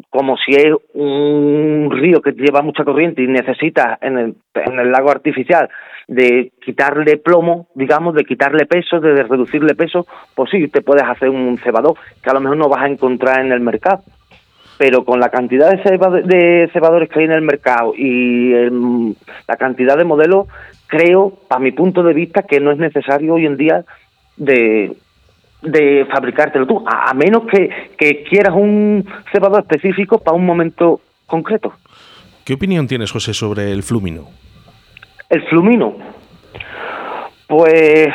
[0.10, 4.92] como si es un río que lleva mucha corriente y necesitas en el, en el
[4.92, 5.70] lago artificial
[6.08, 10.06] de quitarle plomo, digamos, de quitarle peso, de reducirle peso,
[10.36, 13.40] pues sí, te puedes hacer un cebador que a lo mejor no vas a encontrar
[13.40, 14.02] en el mercado.
[14.78, 18.52] Pero con la cantidad de, cebadores que hay en el mercado y
[19.48, 20.48] la cantidad de modelos,
[20.92, 23.86] creo, para mi punto de vista, que no es necesario hoy en día
[24.36, 24.92] de,
[25.62, 31.74] de fabricártelo tú, a, menos que, que quieras un cebador específico para un momento concreto.
[32.44, 34.28] ¿Qué opinión tienes, José, sobre el flumino?
[35.30, 35.96] El flumino.
[37.48, 38.10] Pues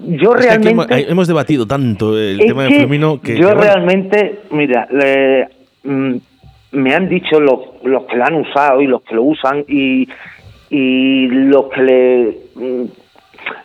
[0.00, 4.88] yo realmente hemos, debatido tanto el tema del flumino que yo realmente mira
[5.84, 6.16] mm,
[6.76, 10.08] me han dicho los, los que lo han usado y los que lo usan y,
[10.70, 12.84] y los que le, mm,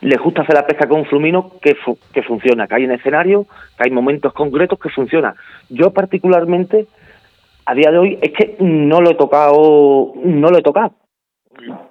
[0.02, 1.76] les gusta hacer la pesca con flumino que,
[2.13, 3.45] que funciona, que hay en escenario,
[3.78, 5.36] que hay momentos concretos que funciona.
[5.69, 6.88] Yo particularmente,
[7.65, 10.93] a día de hoy, es que no lo he tocado, no lo he tocado.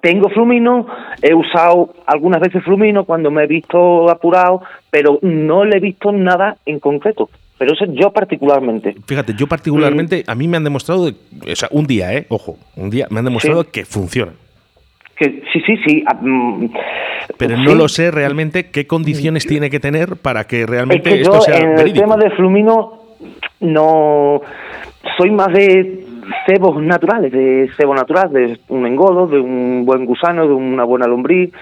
[0.01, 0.87] Tengo flumino,
[1.21, 6.11] he usado algunas veces flumino cuando me he visto apurado, pero no le he visto
[6.11, 7.29] nada en concreto.
[7.61, 8.95] Pero eso yo particularmente.
[9.05, 12.25] Fíjate, yo particularmente, a mí me han demostrado, o sea, un día, ¿eh?
[12.27, 14.31] Ojo, un día me han demostrado que funciona.
[15.15, 16.03] Que, sí, sí, sí.
[16.07, 16.71] Ah, mm,
[17.37, 21.59] Pero no lo sé realmente qué condiciones tiene que tener para que realmente esto sea
[21.59, 22.93] en el tema de flumino
[23.59, 24.41] no
[25.19, 26.03] soy más de
[26.47, 31.05] cebos naturales, de cebo natural, de un engodo, de un buen gusano, de una buena
[31.05, 31.53] lombriz.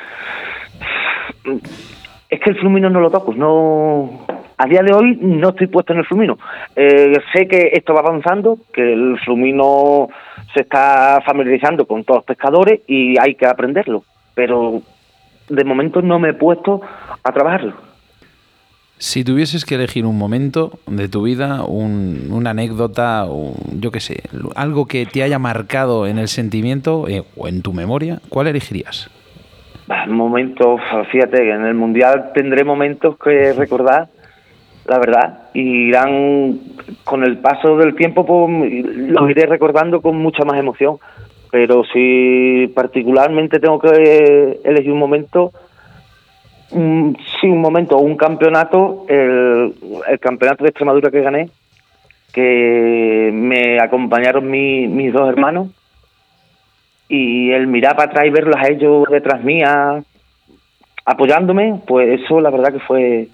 [2.30, 4.26] Es que el flumino no lo toco, no
[4.60, 6.38] a día de hoy no estoy puesto en el flumino.
[6.76, 10.10] Eh, sé que esto va avanzando, que el flumino
[10.54, 14.04] se está familiarizando con todos los pescadores y hay que aprenderlo,
[14.36, 14.82] pero
[15.48, 16.82] de momento no me he puesto
[17.24, 17.74] a trabajarlo.
[18.98, 23.26] Si tuvieses que elegir un momento de tu vida, una anécdota,
[23.72, 24.24] yo qué sé,
[24.58, 29.10] algo que te haya marcado en el sentimiento eh, o en tu memoria, ¿cuál elegirías?
[30.10, 34.10] Momentos, fíjate, en el Mundial tendré momentos que recordar
[34.90, 36.60] la verdad, y irán
[37.04, 40.98] con el paso del tiempo, pues, los iré recordando con mucha más emoción.
[41.52, 45.52] Pero si particularmente tengo que elegir un momento,
[46.72, 49.74] sí, un momento, un campeonato, el,
[50.20, 51.50] campeonato de Extremadura que gané,
[52.34, 55.70] que me acompañaron mis dos hermanos,
[57.08, 60.04] y el mirar para atrás y verlos a ellos detrás mía,
[61.06, 63.28] apoyándome, pues eso la verdad que fue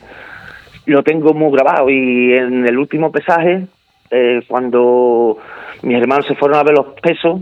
[0.85, 3.67] lo tengo muy grabado y en el último pesaje,
[4.11, 5.37] eh, cuando
[5.81, 7.41] mis hermanos se fueron a ver los pesos,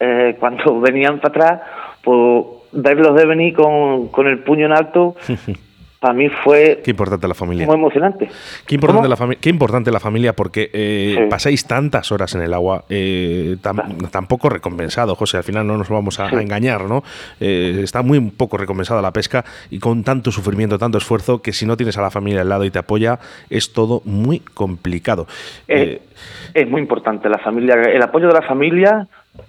[0.00, 1.60] eh, cuando venían para atrás,
[2.02, 5.16] pues verlos de venir con, con el puño en alto
[6.02, 7.64] para mí fue qué importante la familia.
[7.64, 8.28] muy emocionante.
[8.66, 12.84] Qué importante, la, qué importante la familia porque eh, pasáis tantas horas en el agua,
[12.88, 17.04] eh, tan, poco recompensado, José, al final no nos vamos a, engañar, ¿no?
[17.38, 21.66] Eh, está muy poco recompensada la pesca y con tanto sufrimiento, tanto esfuerzo, que si
[21.66, 25.28] no tienes a la familia al lado y te apoya, es todo muy complicado.
[25.68, 29.06] es muy importante la familia, el apoyo de la familia,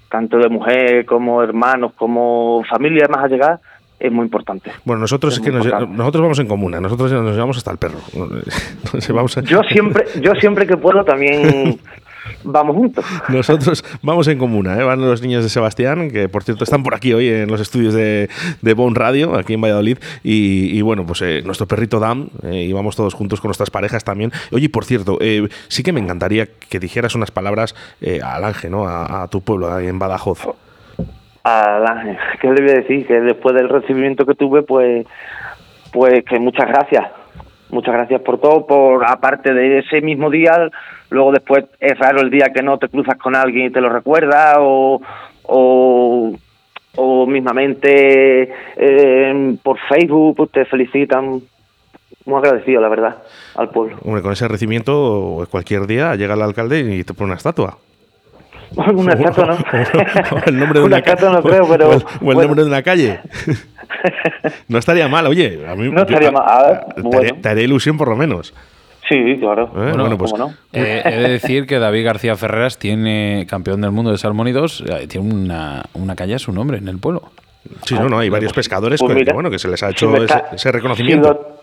[0.07, 3.59] tanto de mujer como hermanos, como familia más allegadas,
[4.03, 4.69] es muy importante.
[4.83, 7.99] Bueno, nosotros es, que nosotros vamos en comuna, nosotros nos llevamos hasta el perro.
[9.45, 11.79] Yo siempre, yo siempre que puedo también
[12.43, 13.05] vamos juntos.
[13.29, 14.83] Nosotros vamos en comuna, ¿eh?
[14.83, 17.93] van los niños de Sebastián, que por cierto están por aquí hoy en los estudios
[17.93, 18.29] de,
[18.61, 22.73] de Bon Radio, aquí en Valladolid, y, bueno, pues eh, nuestro perrito Dam, eh, y
[22.73, 24.31] vamos todos juntos con nuestras parejas también.
[24.51, 27.73] Oye, por cierto, eh, sí que me encantaría que dijeras unas palabras
[28.23, 28.87] al Ángel, ¿no?
[28.87, 30.45] A, a, tu pueblo, en Badajoz
[31.43, 32.03] a
[32.41, 33.05] ¿qué le voy a decir?
[33.05, 35.05] Que después del recibimiento que tuve, pues,
[35.91, 37.05] pues que muchas gracias.
[37.69, 40.69] Muchas gracias por todo, por aparte de ese mismo día,
[41.09, 43.89] luego después es raro el día que no te cruzas con alguien y te lo
[43.89, 45.01] recuerda o,
[45.41, 46.35] o,
[46.95, 51.41] o mismamente eh, por Facebook pues te felicitan.
[52.25, 53.17] Muy agradecido, la verdad,
[53.55, 53.97] al pueblo.
[53.97, 57.77] Con ese recibimiento, cualquier día llega el alcalde y te pone una estatua.
[58.95, 60.39] una estatua no.
[60.45, 61.89] el nombre de una, estatua no creo, pero.
[61.89, 63.19] O el, nombre de una calle.
[64.67, 65.65] no estaría mal, oye.
[65.67, 66.43] A mí, no estaría mal.
[66.45, 67.35] A ver, bueno.
[67.41, 68.53] te, haré ilusión por lo menos.
[69.07, 69.65] Sí, claro.
[69.75, 69.91] ¿Eh?
[69.95, 70.53] Bueno, pues, no?
[70.71, 75.07] eh, he de decir que David García Ferreras tiene, campeón del mundo de salmónidos, eh,
[75.07, 77.31] tiene una, una calle a su nombre en el pueblo.
[77.85, 80.13] Sí, no, no, hay varios pescadores pues que, bueno, que se les ha hecho
[80.53, 81.62] ese, reconocimiento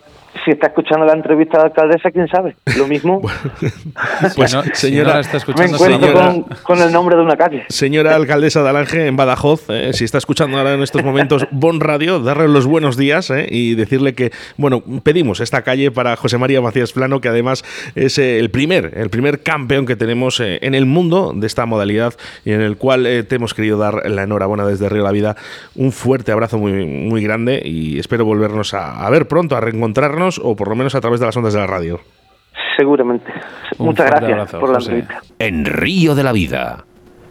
[0.51, 2.55] está escuchando la entrevista de la alcaldesa, quién sabe.
[2.77, 3.21] Lo mismo.
[4.35, 7.65] pues, señora, está escuchando, me encuentro con, el nombre de una calle.
[7.69, 11.79] Señora alcaldesa de Alange, en Badajoz, eh, si está escuchando ahora en estos momentos Bon
[11.79, 16.37] Radio, darle los buenos días eh, y decirle que, bueno, pedimos esta calle para José
[16.37, 17.63] María Macías Plano, que además
[17.95, 22.13] es eh, el primer, el primer campeón que tenemos en el mundo de esta modalidad
[22.45, 25.35] y en el cual te hemos querido dar la enhorabuena desde Río La Vida.
[25.75, 30.55] Un fuerte abrazo muy, muy grande y espero volvernos a ver pronto, a reencontrarnos o
[30.55, 31.99] por lo menos a través de las ondas de la radio.
[32.77, 33.31] Seguramente.
[33.77, 35.21] Muchas gracias por la entrevista.
[35.39, 36.85] En Río de la Vida,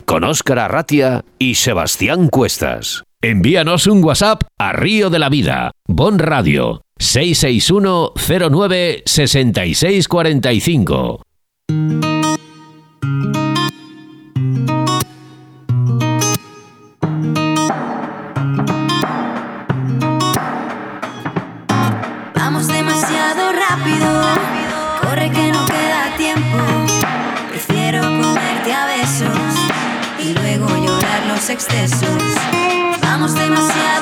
[0.04, 3.02] con Óscar Arratia y Sebastián Cuestas.
[3.22, 8.12] Envíanos un WhatsApp a Río de la Vida, Bon Radio, 661
[8.50, 11.22] 09 6645.
[31.50, 32.00] Excesos.
[33.02, 33.99] Vamos demasiado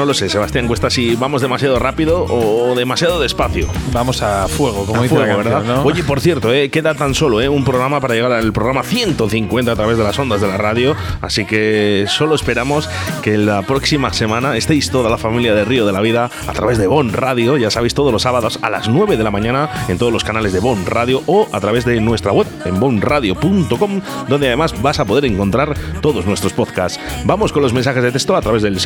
[0.00, 3.66] no lo sé, Sebastián Cuesta, si vamos demasiado rápido o demasiado despacio.
[3.92, 5.84] Vamos a fuego, como dice la ¿verdad?
[5.84, 9.70] Oye, por cierto, eh, queda tan solo eh, un programa para llegar al programa 150
[9.70, 12.88] a través de las ondas de la radio, así que solo esperamos
[13.20, 16.78] que la próxima semana estéis toda la familia de Río de la Vida a través
[16.78, 19.98] de Bon Radio, ya sabéis, todos los sábados a las 9 de la mañana en
[19.98, 24.46] todos los canales de Bon Radio o a través de nuestra web en bonradio.com, donde
[24.46, 26.98] además vas a poder encontrar todos nuestros podcasts.
[27.26, 28.80] Vamos con los mensajes de texto a través del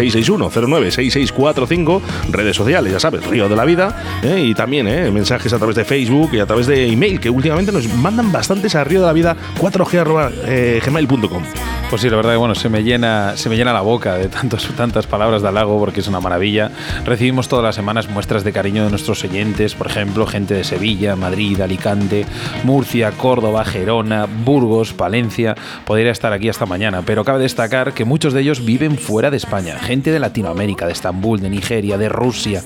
[1.11, 2.00] 661-096645,
[2.30, 5.76] redes sociales, ya sabes, Río de la Vida, eh, y también eh, mensajes a través
[5.76, 9.07] de Facebook y a través de email, que últimamente nos mandan bastantes a Río de
[9.07, 11.42] la Vida 4g.gmail.com.
[11.90, 14.28] Pues sí, la verdad que bueno, se me llena, se me llena la boca de
[14.28, 16.70] tantos, tantas palabras de halago porque es una maravilla.
[17.05, 21.14] Recibimos todas las semanas muestras de cariño de nuestros oyentes, por ejemplo, gente de Sevilla,
[21.14, 22.26] Madrid, Alicante,
[22.64, 25.55] Murcia, Córdoba, Gerona, Burgos, Palencia.
[25.84, 29.36] Podría estar aquí hasta mañana, pero cabe destacar que muchos de ellos viven fuera de
[29.36, 32.62] España, gente de Latinoamérica, de Estambul, de Nigeria, de Rusia.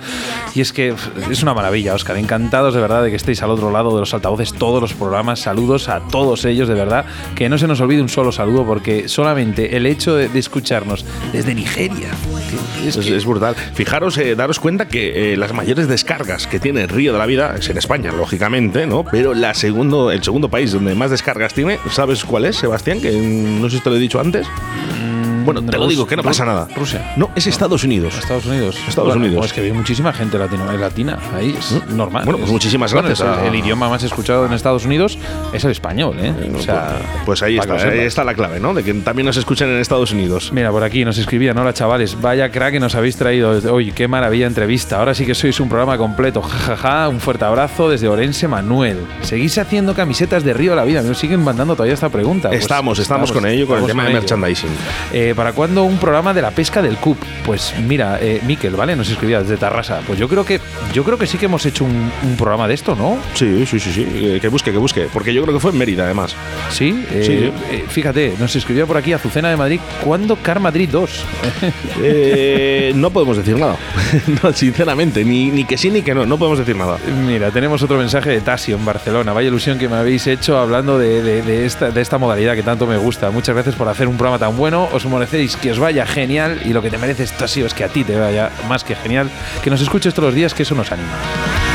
[0.55, 0.95] Y es que
[1.31, 2.17] es una maravilla, Oscar.
[2.17, 5.41] Encantados de verdad de que estéis al otro lado de los altavoces todos los programas.
[5.41, 7.05] Saludos a todos ellos, de verdad.
[7.35, 11.55] Que no se nos olvide un solo saludo porque solamente el hecho de, escucharnos desde
[11.55, 12.11] Nigeria
[12.85, 13.57] es, brutal.
[13.75, 17.57] Fijaros, eh, daros cuenta que eh, las mayores descargas que tiene Río de la Vida
[17.59, 19.05] es en España, lógicamente, ¿no?
[19.05, 23.01] Pero la segundo, el segundo país donde más descargas tiene, ¿sabes cuál es, Sebastián?
[23.01, 24.47] Que no sé si te lo he dicho antes.
[25.53, 26.69] Bueno, te lo digo, que no pasa nada.
[26.77, 27.15] Rusia.
[27.17, 28.15] No, es Estados Unidos.
[28.19, 28.77] Estados Unidos.
[28.87, 29.47] Estados Unidos.
[29.47, 31.97] es que hay muchísima gente latina, latina ahí, es ¿Mm?
[31.97, 32.25] normal.
[32.25, 33.25] Bueno, pues muchísimas gracias.
[33.45, 35.19] el, idioma más escuchado en Estados Unidos
[35.53, 36.33] es el español, ¿eh?
[36.55, 38.75] o sea, pues, pues ahí está, ahí está la clave, ¿no?
[38.75, 40.53] De que también nos escuchen en Estados Unidos.
[40.53, 43.51] Mira, por aquí nos escribían, hola chavales, vaya crack que nos habéis traído.
[43.73, 44.99] Oye, qué maravilla entrevista.
[44.99, 46.43] Ahora sí que sois un programa completo.
[46.43, 47.09] Jajaja, ja, ja.
[47.09, 48.99] un fuerte abrazo desde Orense Manuel.
[49.23, 51.03] ¿Seguís haciendo camisetas de Río de la Vida?
[51.03, 52.49] Me siguen mandando todavía esta pregunta.
[52.49, 54.71] Pues estamos, estamos, con ello, con el tema de merchandising.
[55.13, 57.17] Eh, ¿Para cuándo un programa de la pesca del CUP.
[57.47, 58.97] Pues mira, eh, Miquel, ¿vale?
[58.97, 60.01] Nos escribía desde Tarrasa.
[60.05, 60.61] Pues yo creo que
[60.93, 63.17] yo creo que sí que hemos hecho un, programa de esto, ¿no?
[63.35, 64.07] Sí, sí, sí, sí.
[64.15, 65.07] Eh, que busque, que busque.
[65.13, 66.35] Porque yo creo que fue en Mérida, además.
[66.71, 69.79] Sí, eh, eh, fíjate, nos escribió por aquí Azucena de Madrid.
[70.05, 71.25] ¿Cuándo Car Madrid 2?
[72.97, 73.77] no podemos decir nada.
[74.43, 76.27] no, sinceramente, ni, ni que sí ni que no.
[76.27, 76.99] No podemos decir nada.
[77.25, 79.33] Mira, tenemos otro mensaje de Tasio en Barcelona.
[79.33, 82.89] Vaya ilusión que me habéis hecho hablando de, de, esta, de esta modalidad que tanto
[82.89, 83.31] me gusta.
[83.31, 84.89] Muchas gracias por hacer un programa tan bueno.
[84.93, 85.05] Os
[85.61, 88.17] que os vaya genial y lo que te mereces, Tasio, es que a ti te
[88.17, 89.31] vaya más que genial.
[89.63, 91.68] Que nos escuches todos los días, que eso nos anima.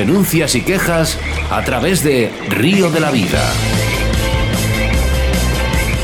[0.00, 1.18] Denuncias y quejas
[1.50, 3.42] a través de Río de la Vida.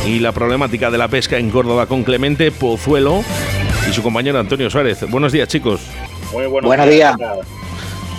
[0.07, 3.24] Y la problemática de la pesca en Córdoba con Clemente Pozuelo
[3.88, 5.11] y su compañero Antonio Suárez.
[5.11, 5.80] Buenos días, chicos.
[6.30, 7.16] Muy buenos, días.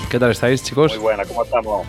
[0.09, 0.93] ¿Qué tal estáis, chicos?
[0.93, 1.85] Muy buena, ¿cómo estamos?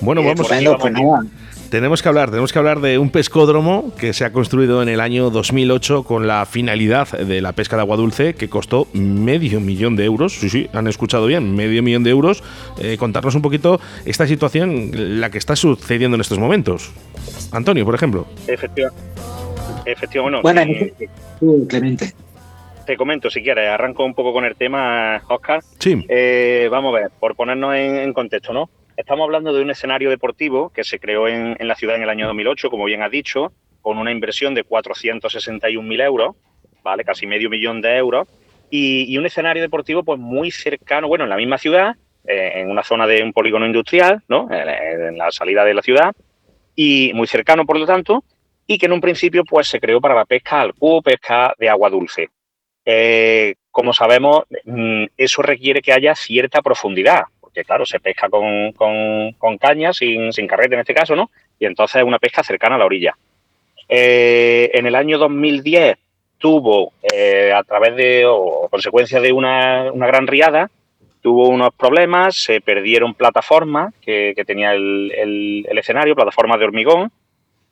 [0.00, 1.39] Bueno, vamos, pues
[1.70, 5.00] tenemos que hablar, tenemos que hablar de un pescódromo que se ha construido en el
[5.00, 9.94] año 2008 con la finalidad de la pesca de agua dulce que costó medio millón
[9.94, 10.34] de euros.
[10.34, 12.42] Sí, sí, han escuchado bien, medio millón de euros.
[12.80, 16.92] Eh, contarnos un poquito esta situación, la que está sucediendo en estos momentos.
[17.52, 18.26] Antonio, por ejemplo.
[18.48, 19.02] Efectivamente.
[19.86, 20.42] Efectivamente.
[20.42, 20.92] Bueno, eh,
[21.68, 22.12] Clemente.
[22.84, 25.62] Te comento, si quieres, arranco un poco con el tema, Oscar.
[25.78, 26.04] Sí.
[26.08, 28.68] Eh, vamos a ver, por ponernos en contexto, ¿no?
[29.00, 32.26] Estamos hablando de un escenario deportivo que se creó en, la ciudad en el año
[32.26, 36.36] 2008, como bien ha dicho, con una inversión de 461.000 euros,
[36.82, 37.02] ¿vale?
[37.02, 38.28] Casi medio millón de euros.
[38.68, 41.96] Y, un escenario deportivo pues muy cercano, bueno, en la misma ciudad,
[42.26, 44.48] eh, en una zona de un polígono industrial, ¿no?
[44.50, 46.12] En, la salida de la ciudad,
[46.76, 48.22] y muy cercano, por lo tanto,
[48.66, 51.70] y que en un principio pues se creó para la pesca al cubo, pesca de
[51.70, 52.28] agua dulce.
[52.84, 58.72] Eh, como sabemos, mm, eso requiere que haya cierta profundidad, porque claro, se pesca con,
[58.72, 61.30] con, caña, sin, sin, carrete en este caso, ¿no?
[61.58, 63.16] Y entonces es una pesca cercana a la orilla.
[63.88, 65.98] Eh, en el año 2010
[66.38, 70.70] tuvo, eh, a través de, o consecuencia de una, una, gran riada,
[71.20, 75.12] tuvo unos problemas, se perdieron plataformas que, que tenía el,
[75.68, 77.10] el, escenario, plataformas de hormigón,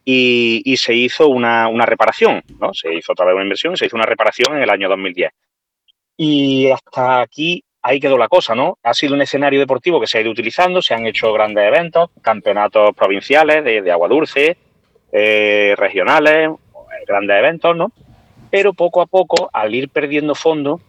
[0.04, 2.74] y, y se hizo una, una, reparación, ¿no?
[2.74, 5.30] Se hizo otra vez una inversión se hizo una reparación en el año 2010.
[6.16, 8.78] Y hasta aquí ahí quedó la cosa, ¿no?
[8.82, 12.10] Ha sido un escenario deportivo que se ha ido utilizando, se han hecho grandes eventos,
[12.22, 14.56] campeonatos provinciales de, agua dulce,
[15.12, 16.50] eh, regionales,
[17.06, 17.92] grandes eventos, ¿no?
[18.50, 20.80] Pero poco a poco, al ir perdiendo fondos,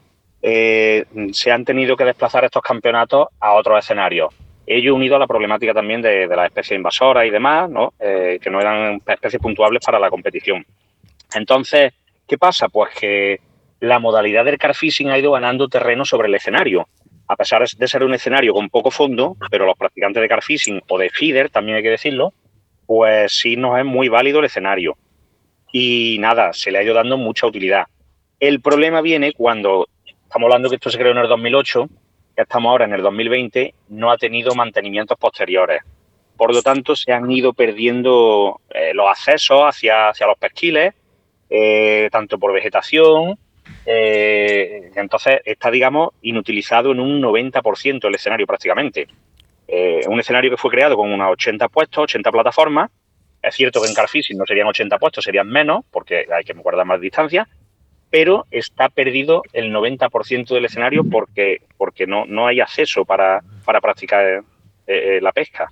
[0.42, 4.34] eh, se han tenido que desplazar estos campeonatos a otros escenarios.
[4.66, 7.94] Ello unido a la problemática también de, las especies invasoras y demás, ¿no?
[8.00, 10.66] Eh, que no eran especies puntuables para la competición.
[11.34, 11.94] Entonces,
[12.28, 12.70] ¿qué pasa?
[12.70, 13.42] Pues que
[13.80, 16.88] la modalidad del car fishing ha ido ganando terreno sobre el escenario.
[17.28, 20.82] A pesar de ser un escenario con poco fondo, pero los practicantes de car fishing
[20.88, 22.34] o de feeder, también hay que decirlo,
[22.86, 24.98] pues sí nos es muy válido el escenario.
[25.72, 27.86] Y nada, se le ha ido dando mucha utilidad.
[28.40, 31.88] El problema viene cuando estamos hablando que esto se creó en el 2008,
[32.36, 35.84] ya estamos ahora en el 2020, no ha tenido mantenimientos posteriores.
[36.36, 40.94] Por lo tanto, se han ido perdiendo eh, los accesos hacia, hacia los pesquiles,
[41.50, 43.38] eh, tanto por vegetación,
[43.86, 49.08] eh, entonces está, digamos, inutilizado en un 90% el escenario prácticamente.
[49.68, 52.92] Eh, un escenario que fue creado con unos 80 puestos, 80 plataformas.
[53.42, 56.86] Es cierto que en Carfishing no serían 80 puestos, serían menos, porque hay que guardar
[56.86, 57.48] más distancia,
[58.10, 63.80] pero está perdido el 90% del escenario porque, porque no, no hay acceso para, para
[63.80, 64.44] practicar
[64.88, 65.72] eh, la pesca.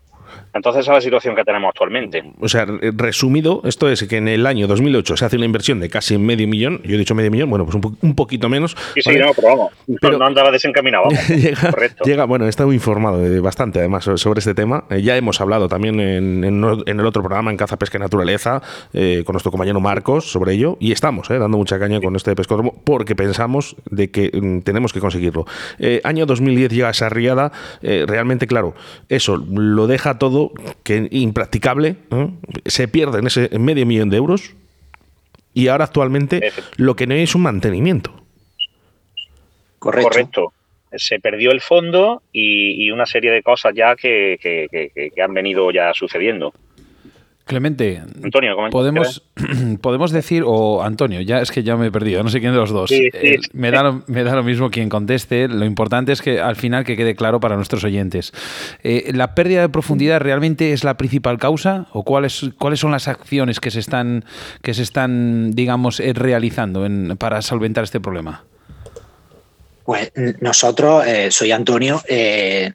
[0.54, 2.24] Entonces, esa es la situación que tenemos actualmente.
[2.40, 5.90] O sea, resumido, esto es que en el año 2008 se hace una inversión de
[5.90, 6.82] casi medio millón.
[6.84, 8.76] Yo he dicho medio millón, bueno, pues un, poquito menos.
[8.96, 9.72] Sí, sí, no, pero vamos,
[10.20, 11.06] no andaba desencaminado.
[11.30, 12.04] llega, Correcto.
[12.04, 14.86] Llega, bueno, he estado informado bastante además sobre este tema.
[14.90, 18.62] Eh, ya hemos hablado también en, el otro programa, en Caza, Pesca y Naturaleza,
[18.94, 20.78] eh, con nuestro compañero Marcos sobre ello.
[20.80, 24.94] Y estamos eh, dando mucha caña con este pescódromo porque pensamos de que mm, tenemos
[24.94, 25.46] que conseguirlo.
[26.04, 27.52] año 2010 llega esa riada.
[27.82, 28.76] realmente, claro,
[29.10, 30.52] eso lo deja todo
[30.84, 31.96] que impracticable,
[32.66, 34.56] se pierde en ese medio millón de euros
[35.54, 38.14] y ahora actualmente lo que no hay es un mantenimiento.
[39.80, 40.54] Correcto.
[40.96, 45.94] Se perdió el fondo y, una serie de cosas ya que, que han venido ya
[45.94, 46.54] sucediendo.
[47.48, 49.24] Clemente, Antonio, podemos,
[49.82, 52.58] podemos decir, o Antonio, ya es que ya me he perdido, no sé quién de
[52.58, 52.92] los dos.
[52.92, 56.58] Eh, me, da lo, me da lo mismo quien conteste, lo importante es que al
[56.58, 58.34] final que quede claro para nuestros oyentes.
[58.84, 63.08] Eh, ¿La pérdida de profundidad realmente es la principal causa o cuáles, cuáles son las
[63.08, 64.26] acciones que se están,
[64.62, 66.86] que se están digamos, eh, realizando
[67.18, 68.44] para solventar este problema?
[69.86, 72.02] Pues nosotros, soy Antonio,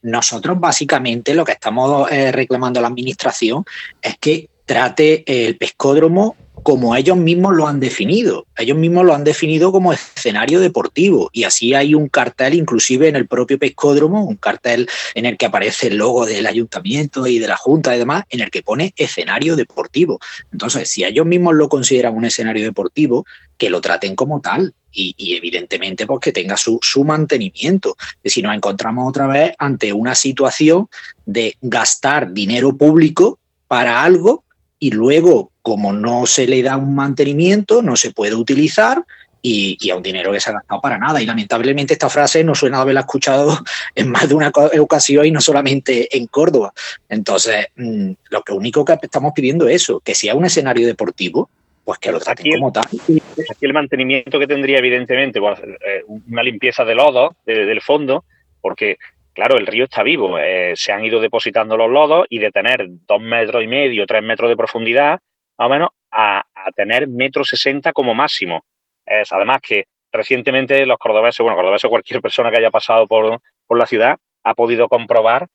[0.00, 3.66] nosotros básicamente lo que estamos reclamando a la administración
[4.00, 8.46] es que trate el pescódromo como ellos mismos lo han definido.
[8.56, 13.16] Ellos mismos lo han definido como escenario deportivo y así hay un cartel inclusive en
[13.16, 17.48] el propio pescódromo, un cartel en el que aparece el logo del ayuntamiento y de
[17.48, 20.20] la junta y demás, en el que pone escenario deportivo.
[20.52, 23.24] Entonces, si ellos mismos lo consideran un escenario deportivo,
[23.58, 24.74] que lo traten como tal.
[24.94, 27.96] Y, evidentemente pues que tenga su, su mantenimiento.
[28.22, 30.88] Si nos encontramos otra vez ante una situación
[31.24, 33.38] de gastar dinero público
[33.68, 34.44] para algo
[34.82, 39.04] y luego, como no se le da un mantenimiento, no se puede utilizar
[39.40, 41.22] y, y, a un dinero que se ha gastado para nada.
[41.22, 43.56] Y lamentablemente esta frase no suena haberla escuchado
[43.94, 46.72] en más de una ocasión y no solamente en Córdoba.
[47.08, 51.48] Entonces, mm, lo que único que estamos pidiendo es eso, que sea un escenario deportivo,
[51.84, 52.82] pues que lo traten como tal.
[52.86, 53.22] Aquí
[53.60, 58.24] el mantenimiento que tendría, evidentemente, pues, eh, una limpieza de lodo del fondo,
[58.60, 58.96] porque
[59.32, 62.86] claro, el río está vivo, eh, se han ido depositando los lodos y de tener
[62.88, 65.20] dos metros y medio, tres metros de profundidad,
[65.58, 66.44] más o menos, a,
[66.76, 68.64] tener metro sesenta como máximo.
[69.04, 73.86] Es, además que recientemente los cordobeses, bueno, cordobeses cualquier persona que haya pasado por, la
[73.86, 75.48] ciudad ha podido comprobar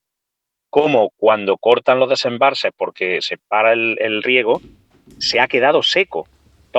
[0.70, 4.60] cómo cuando cortan los desembarses porque se para el riego,
[5.20, 6.28] se ha quedado seco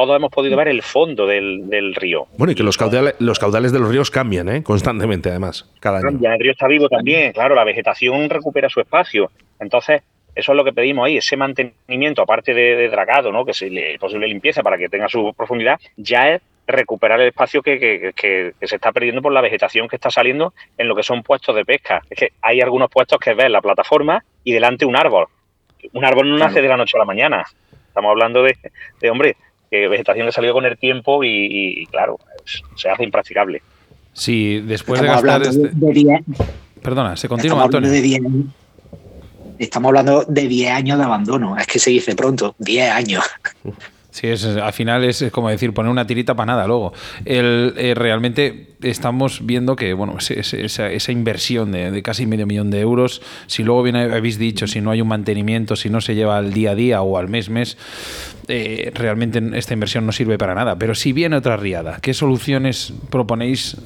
[0.07, 2.27] todos hemos podido ver el fondo del, río.
[2.37, 4.63] Bueno, y que los caudales, los caudales de los ríos cambian ¿eh?
[4.63, 6.19] constantemente, además, cada año.
[6.23, 9.31] el río está vivo también, claro, la vegetación recupera su espacio.
[9.61, 10.03] Entonces,
[10.35, 13.45] eso es lo que pedimos ahí, ese mantenimiento, aparte de, dragado, ¿no?
[13.45, 18.13] que es posible limpieza para que tenga su profundidad, ya es recuperar el espacio que,
[18.15, 21.65] se está perdiendo por la vegetación que está saliendo en lo que son puestos de
[21.65, 22.03] pesca.
[22.09, 25.27] Es que hay algunos puestos que ves la plataforma y delante un árbol.
[25.93, 27.45] Un árbol no nace de la noche a la mañana.
[27.89, 28.57] Estamos hablando de,
[29.01, 29.37] de hombre,
[29.71, 32.19] que vegetación que salió con el tiempo y, claro,
[32.77, 33.63] se hace impracticable.
[34.13, 35.43] Sí, después de gastar...
[35.43, 35.71] Este...
[36.83, 37.91] Perdona, se continúa, Antonio.
[39.59, 43.25] estamos hablando de 10 años de abandono, es que se dice pronto, 10 años.
[44.19, 46.93] Sí, es, al final es como decir, poner una tirita para nada luego.
[47.25, 52.81] El, eh, realmente estamos viendo que, bueno, esa, esa inversión de, casi medio millón de
[52.81, 56.37] euros, si luego bien habéis dicho, si no hay un mantenimiento, si no se lleva
[56.37, 57.79] al día a día o al mes mes,
[58.49, 60.77] eh, realmente esta inversión no sirve para nada.
[60.81, 63.77] Pero si viene otra riada, ¿qué soluciones proponéis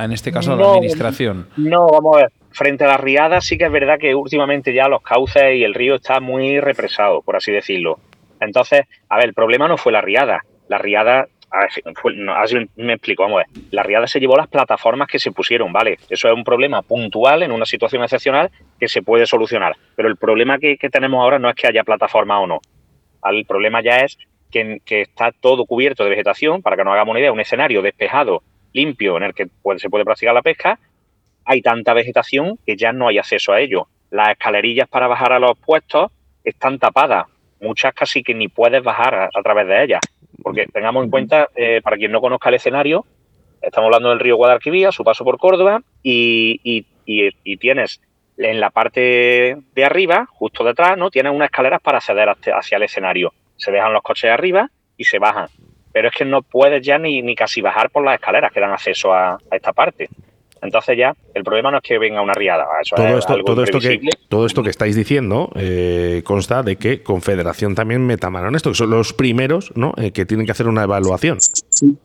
[0.00, 1.48] en este caso a la administración?
[1.58, 2.32] No, vamos a ver.
[2.50, 5.74] Frente a la riada sí que es verdad que últimamente ya los cauces y el
[5.74, 7.98] río está muy represado, por así decirlo.
[8.40, 10.42] Entonces, a ver, el problema no fue la riada.
[10.68, 13.64] La riada a ver, me explico, vamos a ver.
[13.70, 15.98] La riada se llevó las plataformas que se pusieron, ¿vale?
[16.10, 19.76] Eso es un problema puntual en una situación excepcional que se puede solucionar.
[19.94, 22.60] Pero el problema que, tenemos ahora no es que haya plataforma o no.
[23.24, 24.18] El problema ya es
[24.50, 28.42] que, está todo cubierto de vegetación, para que nos hagamos una idea, un escenario despejado,
[28.72, 30.78] limpio, en el que se puede practicar la pesca.
[31.44, 33.86] Hay tanta vegetación que ya no hay acceso a ello.
[34.10, 36.10] Las escalerillas para bajar a los puestos
[36.42, 37.26] están tapadas.
[37.66, 40.00] Muchas casi que ni puedes bajar a través de ellas.
[40.42, 43.04] Porque tengamos en cuenta, eh, para quien no conozca el escenario,
[43.60, 46.86] estamos hablando del río Guadalquivir, su paso por Córdoba, y,
[47.58, 48.00] tienes
[48.38, 51.10] en la parte de arriba, justo detrás, ¿no?
[51.10, 53.32] Tienes unas escaleras para acceder hacia el escenario.
[53.56, 55.48] Se dejan los coches arriba y se bajan.
[55.92, 58.72] Pero es que no puedes ya ni, ni casi bajar por las escaleras que dan
[58.72, 60.08] acceso a esta parte.
[60.66, 62.66] Entonces ya el problema no es que venga una riada.
[62.94, 67.74] todo, esto, todo, esto que, todo esto que estáis diciendo eh, consta de que Confederación
[67.74, 69.94] también meta mano en esto, que son los primeros ¿no?
[69.96, 71.38] Eh, que tienen que hacer una evaluación.
[71.40, 71.96] Sí.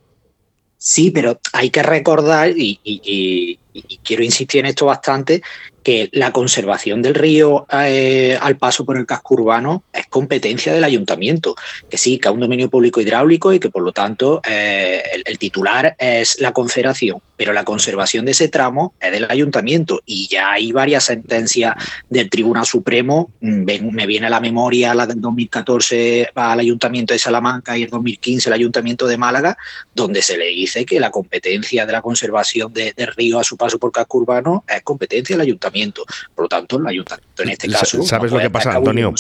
[0.84, 3.60] Sí, pero hay que recordar, y, y,
[4.04, 5.44] quiero insistir en esto bastante,
[5.84, 10.84] que la conservación del río eh, al paso por el casco urbano es competencia del
[10.84, 11.56] ayuntamiento,
[11.88, 15.38] que sí, que es un dominio público hidráulico y que por lo tanto eh, el,
[15.38, 20.52] titular es la confederación, pero la conservación de ese tramo es del ayuntamiento y ya
[20.52, 21.74] hay varias sentencias
[22.08, 27.20] del Tribunal Supremo, mm, me viene a la memoria la del 2014 al ayuntamiento de
[27.20, 29.58] Salamanca y el 2015 el ayuntamiento de Málaga,
[29.96, 33.80] donde se le dice que la competencia de la conservación del río a su paso
[33.80, 38.04] por casco urbano es competencia del ayuntamiento por lo tanto, el ayuntamiento en este caso.
[38.04, 39.14] ¿Sabes lo que pasa, Antonio?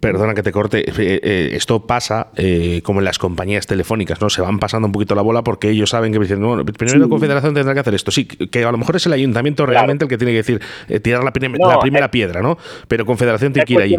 [0.00, 0.80] Perdona que te corte.
[0.80, 4.28] Eh, eh, esto pasa eh, como en las compañías telefónicas, ¿no?
[4.28, 6.40] Se van pasando un poquito la bola porque ellos saben que dicen,
[6.76, 8.10] primero la Confederación tendrá que hacer esto.
[8.10, 10.60] Sí, que a lo mejor es el ayuntamiento realmente el que tiene que decir,
[11.02, 12.58] tirar la, primera piedra, ¿no?
[12.88, 13.96] Pero Confederación tiene que ir ahí.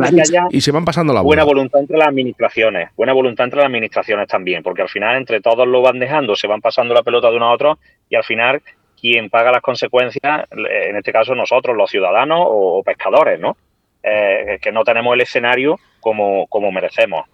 [0.52, 1.28] Y se van pasando la bola.
[1.28, 5.42] Buena voluntad entre las administraciones, buena voluntad entre las administraciones también, porque al final entre
[5.42, 7.80] todos lo van dejando, se van pasando la pelota de uno a otro
[8.10, 8.62] y al final
[9.00, 13.58] quien paga las consecuencias, en este caso nosotros, los ciudadanos o, pescadores, ¿no?
[14.02, 17.26] Eh, que no tenemos el escenario como, como merecemos,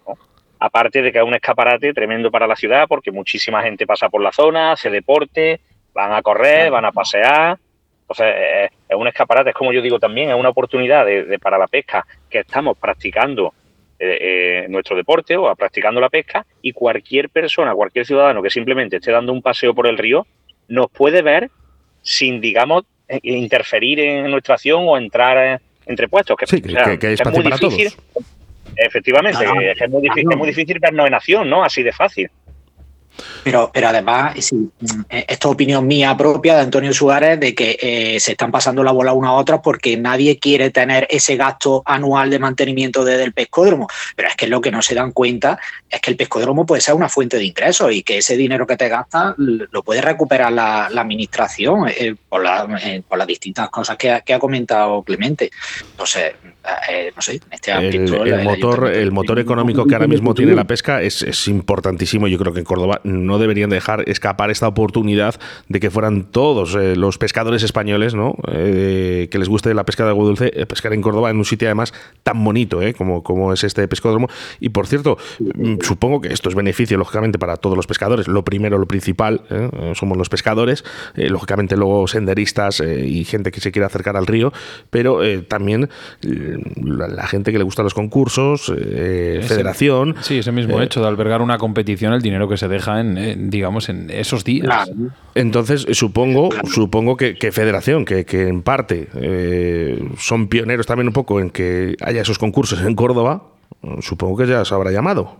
[0.58, 4.22] Aparte de que es un escaparate tremendo para la ciudad, porque muchísima gente pasa por
[4.22, 5.60] la zona, hace deporte,
[5.92, 7.58] van a correr, van a pasear.
[8.02, 11.58] Entonces, eh, es un escaparate, es como yo digo también, es una oportunidad de, para
[11.58, 13.54] la pesca que estamos practicando
[13.98, 19.12] eh, nuestro deporte o practicando la pesca y cualquier persona, cualquier ciudadano que simplemente esté
[19.12, 20.26] dando un paseo por el río,
[20.68, 21.50] nos puede ver
[22.02, 26.36] sin, digamos, eh, interferir en nuestra acción o entrar entre puestos.
[26.36, 27.92] Que, es, muy difícil.
[28.76, 31.62] Efectivamente, es, muy difícil, es muy difícil vernos en acción, ¿no?
[31.62, 32.30] Así de fácil.
[33.44, 34.70] Pero, pero además, sí,
[35.08, 39.12] esta opinión mía propia de Antonio Suárez de que eh, se están pasando la bola
[39.12, 43.88] una a otra porque nadie quiere tener ese gasto anual de mantenimiento del pescódromo.
[44.16, 45.58] Pero es que lo que no se dan cuenta
[45.88, 48.76] es que el pescódromo puede ser una fuente de ingresos y que ese dinero que
[48.76, 52.44] te gastas lo puede recuperar la, administración eh, por,
[52.80, 55.50] eh, por, las distintas cosas que ha, que ha comentado Clemente.
[55.90, 56.34] Entonces,
[56.88, 58.24] eh, no sé, este ámbito.
[58.24, 62.28] El, motor, el motor económico que ahora mismo tiene la pesca es, es, importantísimo.
[62.28, 65.34] Yo creo que en Córdoba no deberían dejar escapar esta oportunidad
[65.68, 68.34] de que fueran todos eh, los pescadores españoles, ¿no?
[68.48, 71.68] Eh, que les guste la pesca de agua dulce, pescar en Córdoba en un sitio
[71.68, 71.92] además
[72.22, 74.28] tan bonito, como, como es este pescódromo.
[74.60, 78.28] Y por cierto, mm, supongo que esto es beneficio, lógicamente, para todos los pescadores.
[78.28, 79.42] Lo primero, lo principal,
[79.94, 80.84] somos los pescadores,
[81.14, 84.52] lógicamente luego senderistas y gente que se quiere acercar al río,
[84.90, 85.88] pero también
[86.22, 90.16] la, gente que le gusta los concursos, eh, federación.
[90.20, 93.50] Sí, ese mismo eh, hecho de albergar una competición, el dinero que se deja en,
[93.50, 94.90] digamos, en esos días.
[95.34, 101.50] Entonces, supongo, supongo que, federación, que, en parte eh, son pioneros también un poco en
[101.50, 103.42] que haya esos concursos en Córdoba,
[104.00, 105.36] supongo que ya se habrá llamado.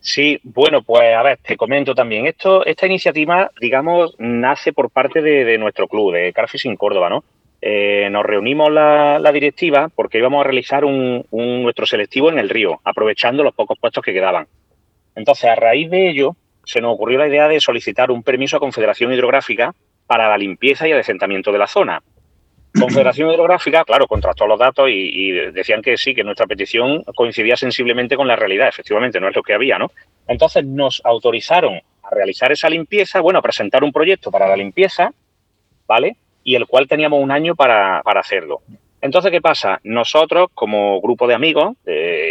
[0.00, 2.26] Sí, bueno, pues a ver, te comento también.
[2.26, 7.22] Esto, esta iniciativa, digamos, nace por parte de, de nuestro club, de Carfishing Córdoba, ¿no?
[7.64, 12.80] Eh, nos reunimos la, directiva porque íbamos a realizar un, nuestro selectivo en el río,
[12.82, 14.48] aprovechando los pocos puestos que quedaban.
[15.14, 18.60] Entonces, a raíz de ello, se nos ocurrió la idea de solicitar un permiso a
[18.60, 19.74] Confederación Hidrográfica
[20.06, 22.02] para la limpieza y adesentamiento de la zona.
[22.80, 28.16] Confederación Hidrográfica, claro, contrastó los datos y, decían que sí, que nuestra petición coincidía sensiblemente
[28.16, 28.68] con la realidad.
[28.68, 29.90] Efectivamente, no es lo que había, ¿no?
[30.26, 35.12] Entonces nos autorizaron a realizar esa limpieza, bueno, a presentar un proyecto para la limpieza,
[35.86, 36.16] ¿vale?
[36.44, 38.62] y el cual teníamos un año para, hacerlo.
[39.00, 39.80] Entonces, ¿qué pasa?
[39.84, 41.76] Nosotros, como grupo de amigos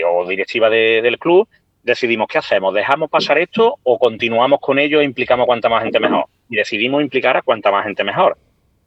[0.07, 1.47] o directiva del club,
[1.84, 5.84] decidimos qué hacemos, ¿dejamos pasar esto o continuamos con ello e implicamos a cuanta más
[5.84, 6.25] gente mejor?
[6.49, 8.38] Y decidimos implicar a cuanta más gente mejor.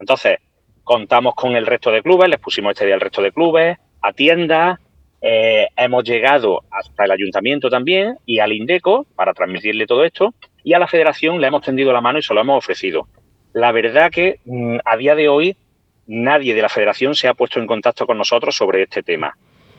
[0.01, 0.39] Entonces,
[0.83, 4.13] contamos con el resto de clubes, les pusimos este día al resto de clubes, a
[4.13, 4.79] tiendas,
[5.27, 10.75] Eh, hemos llegado hasta el ayuntamiento también y al INDECO para transmitirle todo esto y
[10.75, 13.09] a la federación le hemos tendido la mano y se lo hemos ofrecido.
[13.55, 15.57] La verdad que mm, a día de hoy
[16.07, 19.35] nadie de la federación se ha puesto en contacto con nosotros sobre este tema.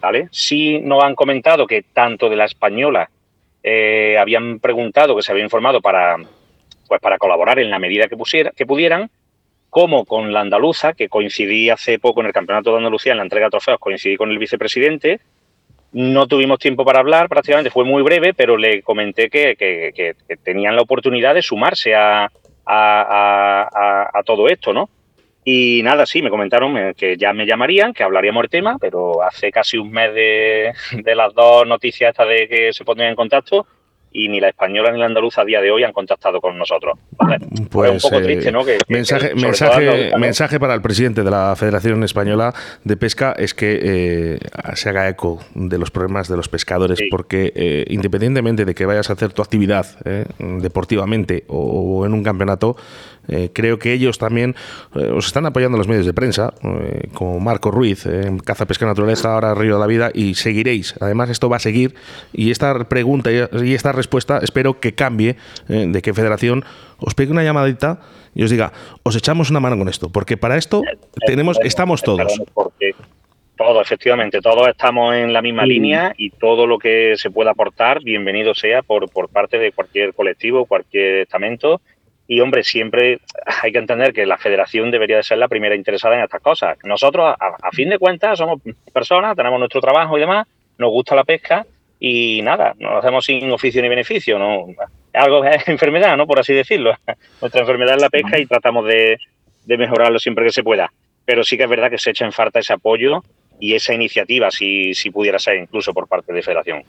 [0.06, 0.28] ¿Vale?
[0.32, 3.10] Sí nos han comentado que tanto de la española
[3.64, 6.18] eh, habían preguntado, que se había informado para,
[6.88, 9.10] pues para colaborar en la medida que, pusiera, que pudieran,
[9.72, 13.24] como con la andaluza, que coincidí hace poco en el Campeonato de Andalucía, en la
[13.24, 15.20] entrega de trofeos, coincidí con el vicepresidente.
[15.92, 20.84] No tuvimos tiempo para hablar, prácticamente fue muy breve, pero le comenté que, tenían la
[20.84, 22.30] oportunidad de sumarse a,
[22.68, 24.88] a, todo esto, ¿no?
[25.48, 29.52] Y nada, sí, me comentaron que ya me llamarían, que hablaríamos el tema, pero hace
[29.52, 33.68] casi un mes de, de las dos noticias estas de que se pondrían en contacto
[34.16, 36.98] y ni la española ni la andaluza a día de hoy han contactado con nosotros.
[37.70, 38.64] Pues un poco triste, ¿no?
[38.88, 42.54] mensaje, mensaje, mensaje para el presidente de la Federación Española
[42.86, 44.40] de Pesca es que eh,
[44.76, 49.10] se haga eco de los problemas de los pescadores, porque eh, independientemente de que vayas
[49.10, 52.78] a hacer tu actividad eh, deportivamente o en un campeonato,
[53.28, 54.56] eh, creo que ellos también
[54.96, 58.86] eh, os están apoyando los medios de prensa, eh, como Marco Ruiz en Caza Pesca
[58.86, 60.96] Naturaleza, ahora Río de la Vida, y seguiréis.
[61.00, 61.96] Además, esto va a seguir
[62.34, 65.36] y esta pregunta y esta respuesta espero que cambie,
[65.68, 66.64] de que Federación
[67.00, 68.00] os pegue una llamadita
[68.34, 68.72] y os diga,
[69.04, 70.84] os echamos una mano con esto, porque para esto
[71.26, 72.40] tenemos, estamos todos.
[73.58, 78.04] Todos, efectivamente, todos estamos en la misma línea y todo lo que se pueda aportar,
[78.04, 81.80] bienvenido sea por, por parte de cualquier colectivo, cualquier estamento
[82.28, 83.20] y hombre, siempre
[83.62, 86.78] hay que entender que la federación debería de ser la primera interesada en estas cosas.
[86.84, 88.62] Nosotros, a, fin de cuentas, somos
[88.92, 90.48] personas, tenemos nuestro trabajo y demás,
[90.78, 91.66] nos gusta la pesca
[92.00, 94.68] y nada, nos hacemos sin oficio ni beneficio, ¿no?
[95.14, 96.26] Algo es enfermedad, ¿no?
[96.26, 96.94] Por así decirlo.
[97.42, 99.18] Nuestra enfermedad es la pesca y tratamos de,
[99.66, 100.92] de mejorarlo siempre que se pueda.
[101.26, 103.24] Pero sí que es verdad que se echa en falta ese apoyo
[103.60, 106.84] y esa iniciativa, si, si pudiera ser incluso por parte de Federación.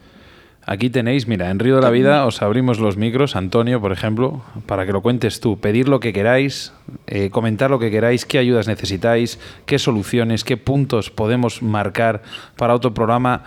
[0.69, 4.43] Aquí tenéis, mira, en Río de la Vida os abrimos los micros, Antonio, por ejemplo,
[4.67, 6.73] para que lo cuentes tú, pedir lo que queráis,
[7.07, 12.25] eh, comentar lo que queráis, qué ayudas necesitáis, qué soluciones, qué puntos podemos marcar
[12.57, 13.45] para otro programa,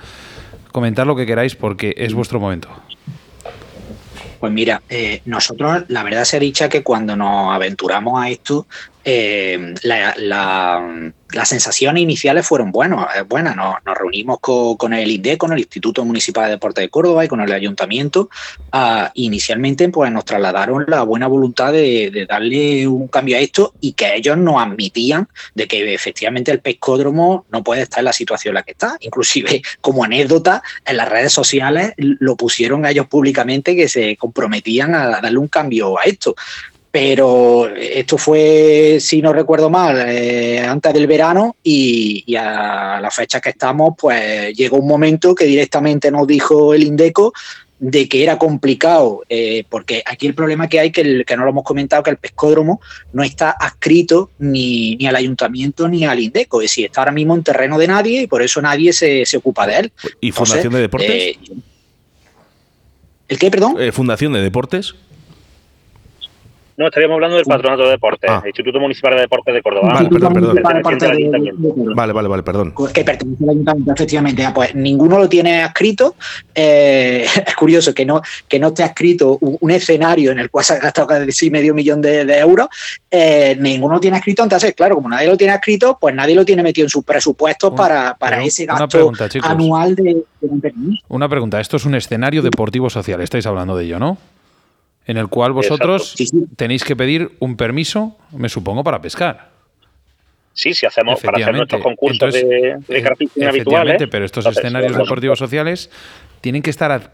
[0.71, 2.69] comentar lo que queráis porque es vuestro momento.
[4.39, 8.65] Pues mira, eh, nosotros la verdad se dicha que cuando nos aventuramos a esto,
[9.11, 10.13] eh, la,
[11.31, 13.07] las sensaciones iniciales fueron buenas.
[13.15, 13.55] Eh, buenas.
[13.55, 17.41] Nos, reunimos con, el INDE, con el Instituto Municipal de Deportes de Córdoba y con
[17.41, 18.29] el Ayuntamiento.
[18.71, 23.93] Ah, inicialmente pues, nos trasladaron la buena voluntad de, darle un cambio a esto y
[23.93, 28.51] que ellos nos admitían de que efectivamente el pescódromo no puede estar en la situación
[28.51, 28.95] en la que está.
[28.99, 34.93] Inclusive como anécdota, en las redes sociales lo pusieron a ellos públicamente que se comprometían
[34.93, 36.35] a darle un cambio a esto
[36.91, 43.39] pero esto fue, si no recuerdo mal, eh, antes del verano y, a la fecha
[43.39, 47.33] que estamos, pues llegó un momento que directamente nos dijo el Indeco
[47.77, 51.43] de que era complicado, eh, porque aquí el problema que hay, que, el, que no
[51.43, 52.81] lo hemos comentado, que el pescódromo
[53.13, 57.35] no está adscrito ni, ni al ayuntamiento ni al Indeco, es decir, está ahora mismo
[57.35, 59.91] en terreno de nadie y por eso nadie se, ocupa de él.
[60.19, 61.09] ¿Y Fundación de Deportes?
[61.09, 61.39] Eh,
[63.29, 63.77] ¿El qué, perdón?
[63.93, 64.95] ¿Fundación de Deportes?
[66.79, 68.41] No, estaríamos hablando del Patronato de Deportes, ah.
[68.45, 69.95] Instituto Municipal de Deportes de Córdoba.
[69.95, 71.93] Vale, perdón, perdón.
[71.93, 72.71] Vale, vale, vale, perdón.
[72.73, 74.45] Pues que pertenece al ayuntamiento, efectivamente.
[74.45, 76.15] Ah, pues ninguno lo tiene adscrito.
[76.55, 80.75] Eh, es curioso que no, que no esté adscrito un, escenario en el cual se
[80.75, 82.69] ha gastado casi medio millón de, euros.
[83.11, 84.43] Eh, ninguno lo tiene adscrito.
[84.43, 87.73] Entonces, claro, como nadie lo tiene adscrito, pues nadie lo tiene metido en sus presupuestos
[87.73, 89.11] para, para ese gasto
[89.43, 90.73] anual de, de
[91.09, 91.59] Una pregunta.
[91.59, 93.19] Esto es un escenario deportivo social.
[93.19, 94.17] Estáis hablando de ello, ¿no?
[95.09, 96.15] En el cual vosotros
[96.55, 99.49] tenéis que pedir un permiso, me supongo, para pescar.
[100.53, 104.03] Sí, sí, hacemos para hacer nuestros concursos de, de eh, habituales.
[104.11, 105.89] Pero estos escenarios deportivos sociales
[106.41, 107.11] tienen que estar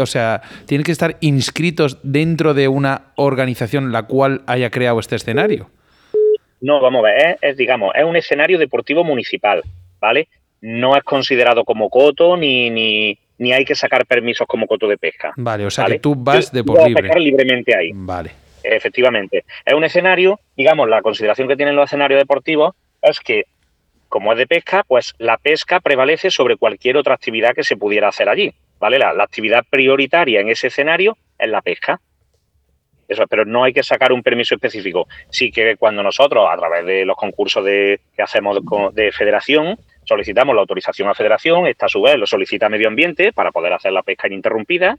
[0.00, 5.14] o sea, tienen que estar inscritos dentro de una organización la cual haya creado este
[5.14, 5.70] escenario.
[6.60, 9.62] No, vamos a ver, es, digamos, es un escenario deportivo municipal,
[10.00, 10.26] ¿vale?
[10.60, 14.98] No es considerado como coto ni, ni, ni hay que sacar permisos como coto de
[14.98, 15.32] pesca.
[15.36, 17.02] Vale, o sea que tú vas de por libre.
[17.02, 17.90] pescar libremente ahí.
[17.94, 18.32] Vale.
[18.62, 19.46] Efectivamente.
[19.64, 23.44] Es un escenario, digamos, la consideración que tienen los escenarios deportivos es que,
[24.10, 28.08] como es de pesca, pues la pesca prevalece sobre cualquier otra actividad que se pudiera
[28.08, 28.52] hacer allí.
[28.78, 28.98] ¿Vale?
[28.98, 31.98] La, actividad prioritaria en ese escenario es la pesca.
[33.10, 35.08] Eso, pero no hay que sacar un permiso específico.
[35.30, 38.58] Sí que cuando nosotros, a través de los concursos de, que hacemos
[38.94, 43.32] de federación, solicitamos la autorización a Federación, esta a su vez lo solicita Medio Ambiente
[43.32, 44.96] para poder hacer la pesca ininterrumpida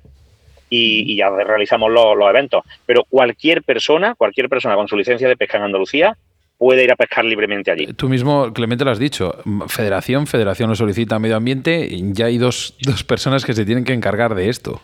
[0.69, 2.65] y, ya realizamos los, eventos.
[2.85, 6.17] Pero cualquier persona, cualquier persona con su licencia de pesca en Andalucía
[6.57, 7.87] puede ir a pescar libremente allí.
[7.93, 9.37] Tú mismo, Clemente, lo has dicho.
[9.69, 13.93] Federación, Federación lo solicita Medio Ambiente ya hay dos, dos personas que se tienen que
[13.93, 14.81] encargar de esto.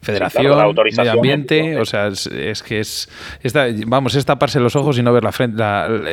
[0.00, 3.08] Federación, Medio Ambiente, o sea, es, que es,
[3.86, 5.62] vamos, es taparse los ojos y no ver la frente,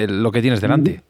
[0.07, 1.01] lo que tienes delante.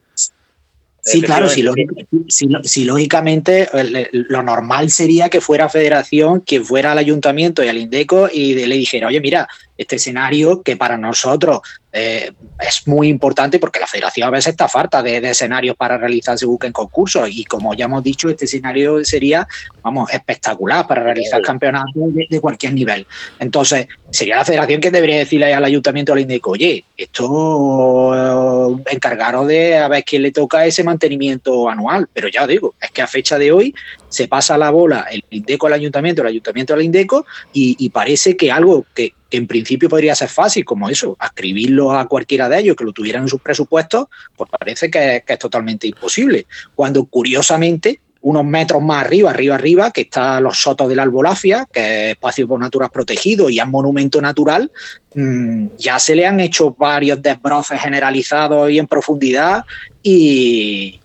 [1.07, 3.69] Sí, claro, si, lógicamente
[4.11, 8.75] lo normal sería que fuera Federación quien fuera al ayuntamiento y al INDECO y le
[8.75, 9.47] dijera, oye, mira,
[9.77, 11.61] este escenario que para nosotros
[11.97, 16.45] eh, es muy importante porque la federación a veces está falta de, escenarios para realizarse
[16.45, 19.47] en concursos y como ya hemos dicho, este escenario sería,
[19.81, 21.93] vamos, espectacular para realizar campeonatos
[22.29, 23.07] de, cualquier nivel.
[23.39, 29.47] Entonces, sería la federación que debería decirle al ayuntamiento al INDECO, oye, esto eh, encargaros
[29.47, 33.07] de a ver quién le toca ese mantenimiento anual, pero ya digo, es que a
[33.07, 33.73] fecha de hoy
[34.09, 38.51] se pasa la bola el INDECO al ayuntamiento, el ayuntamiento al INDECO y parece que
[38.51, 42.83] algo que en principio podría ser fácil, como eso, escribirlo a cualquiera de ellos que
[42.83, 46.45] lo tuvieran en sus presupuestos, pues parece que, es totalmente imposible.
[46.73, 51.67] Cuando curiosamente unos metros más arriba, arriba, arriba, que están los sotos de la Albolafia,
[51.71, 54.71] que es espacio por natural protegido y es monumento natural,
[55.13, 59.63] mm, ya se le han hecho varios desbroces generalizados y en profundidad
[60.01, 60.99] y,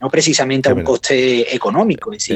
[0.00, 2.12] no precisamente a un coste económico.
[2.12, 2.28] Es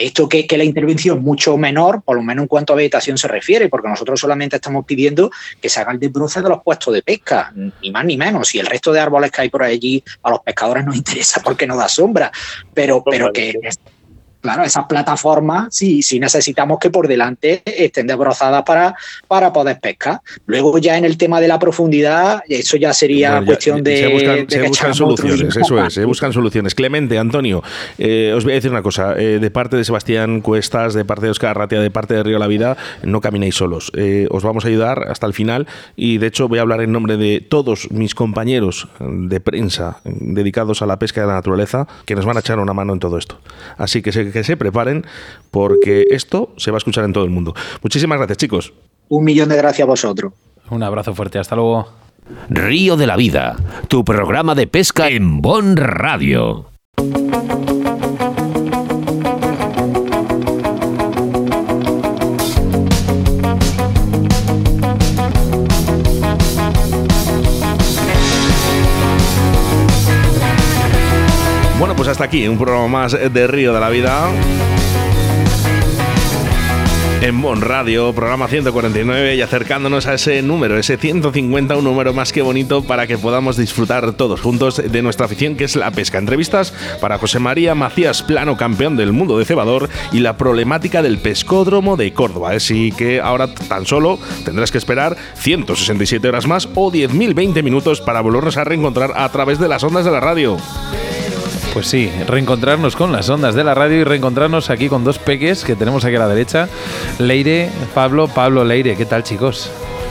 [0.00, 3.18] esto que, que, la intervención es mucho menor, por lo menos en cuanto a vegetación
[3.18, 5.30] se refiere, porque nosotros solamente estamos pidiendo
[5.60, 8.54] que se haga el desbroce de los puestos de pesca, ni más ni menos.
[8.54, 11.66] Y el resto de árboles que hay por allí a los pescadores nos interesa porque
[11.66, 12.30] no da sombra,
[12.74, 13.58] pero, pero que
[14.40, 18.94] claro, esas plataformas sí, sí necesitamos que por delante estén desbrozadas para,
[19.28, 20.20] para poder pescar.
[20.46, 24.46] Luego ya en el tema de la profundidad, eso ya sería cuestión de...
[24.48, 26.74] Se buscan, soluciones, eso es, se buscan soluciones.
[26.74, 27.62] Clemente, Antonio,
[27.98, 31.26] eh, os voy a decir una cosa, eh, de parte de Sebastián Cuestas, de parte
[31.26, 33.92] de Oscar Ratia, de parte de Río La Vida, no caminéis solos.
[33.96, 35.66] Eh, os vamos a ayudar hasta el final
[35.96, 40.82] y de hecho voy a hablar en nombre de todos mis compañeros de prensa dedicados
[40.82, 43.18] a la pesca de la naturaleza que nos van a echar una mano en todo
[43.18, 43.40] esto.
[43.76, 45.04] Así que se que se preparen
[45.50, 47.54] porque esto se va a escuchar en todo el mundo.
[47.82, 48.72] Muchísimas gracias, chicos.
[49.08, 50.32] Un millón de gracias a vosotros.
[50.70, 51.88] Un abrazo fuerte, hasta luego.
[52.48, 53.56] Río de la Vida,
[53.88, 56.66] tu programa de pesca en Bon Radio.
[72.20, 74.28] Aquí, un programa más de Río de la Vida.
[77.22, 82.32] En Bon Radio, programa 149 y acercándonos a ese número, ese 150, un número más
[82.32, 86.18] que bonito para que podamos disfrutar todos juntos de nuestra afición que es la pesca.
[86.18, 91.18] Entrevistas para José María Macías Plano, campeón del mundo de cebador y la problemática del
[91.18, 92.52] pescódromo de Córdoba.
[92.52, 98.22] Así que ahora tan solo tendrás que esperar 167 horas más o 10.020 minutos para
[98.22, 100.56] volvernos a reencontrar a través de las ondas de la radio.
[101.72, 105.64] Pues sí, reencontrarnos con las ondas de la radio y reencontrarnos aquí con dos peques
[105.64, 106.68] que tenemos aquí a la derecha.
[107.18, 109.70] Leire, Pablo, Pablo, Leire, ¿qué tal chicos?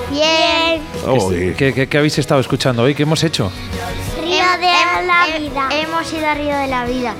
[0.10, 0.82] Bien.
[1.58, 2.96] qué habéis estado escuchando hoy?
[2.96, 3.52] ¿Qué hemos hecho?
[4.58, 5.70] De la vida.
[5.72, 7.16] Hemos ido a Río de la Vida.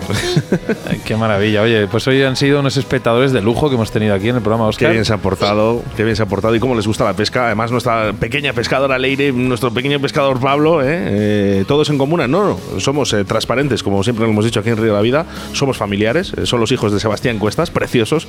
[1.06, 1.62] qué maravilla.
[1.62, 4.42] Oye, pues hoy han sido unos espectadores de lujo que hemos tenido aquí en el
[4.42, 4.90] programa, Oscar.
[4.90, 7.14] Qué bien se ha portado, qué bien se ha portado y cómo les gusta la
[7.14, 7.46] pesca.
[7.46, 10.88] Además, nuestra pequeña pescadora Leire, nuestro pequeño pescador Pablo, ¿eh?
[10.90, 12.20] Eh, todos en común.
[12.20, 15.02] No, no, somos eh, transparentes, como siempre lo hemos dicho aquí en Río de la
[15.02, 15.26] Vida.
[15.54, 18.28] Somos familiares, son los hijos de Sebastián Cuestas, preciosos.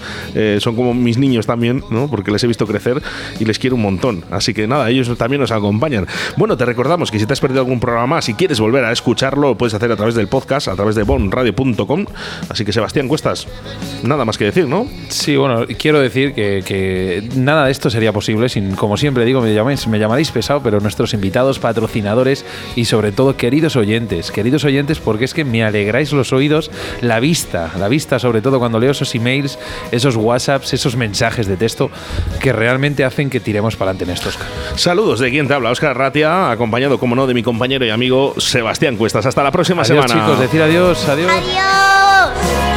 [0.58, 2.08] son como mis niños también, ¿no?
[2.08, 3.02] Porque les he visto crecer
[3.38, 4.24] y les quiero un montón.
[4.30, 6.06] Así que nada, ellos también nos acompañan.
[6.36, 8.89] Bueno, te recordamos que si te has perdido algún programa más, si quieres volver a
[8.92, 12.06] escucharlo, puedes hacer a través del podcast, a través de bonradio.com.
[12.48, 13.46] Así que Sebastián Cuestas,
[14.02, 14.86] nada más que decir, ¿no?
[15.08, 19.54] Sí, bueno, quiero decir que, nada de esto sería posible sin, como siempre digo, me
[19.54, 22.44] llamáis, me llamaréis pesado, pero nuestros invitados, patrocinadores
[22.76, 26.70] y sobre todo queridos oyentes, queridos oyentes, porque es que me alegráis los oídos,
[27.00, 29.58] la vista, la vista sobre todo cuando leo esos emails,
[29.92, 31.90] esos WhatsApps, esos mensajes de texto
[32.40, 34.38] que realmente hacen que tiremos para adelante en estos.
[34.76, 38.34] Saludos de quien te habla, Oscar Ratia, acompañado, como no, de mi compañero y amigo
[39.26, 40.08] hasta la próxima semana.
[40.08, 40.38] chicos.
[40.40, 40.62] Decir.
[40.62, 41.08] Adiós.
[41.08, 42.69] Adiós.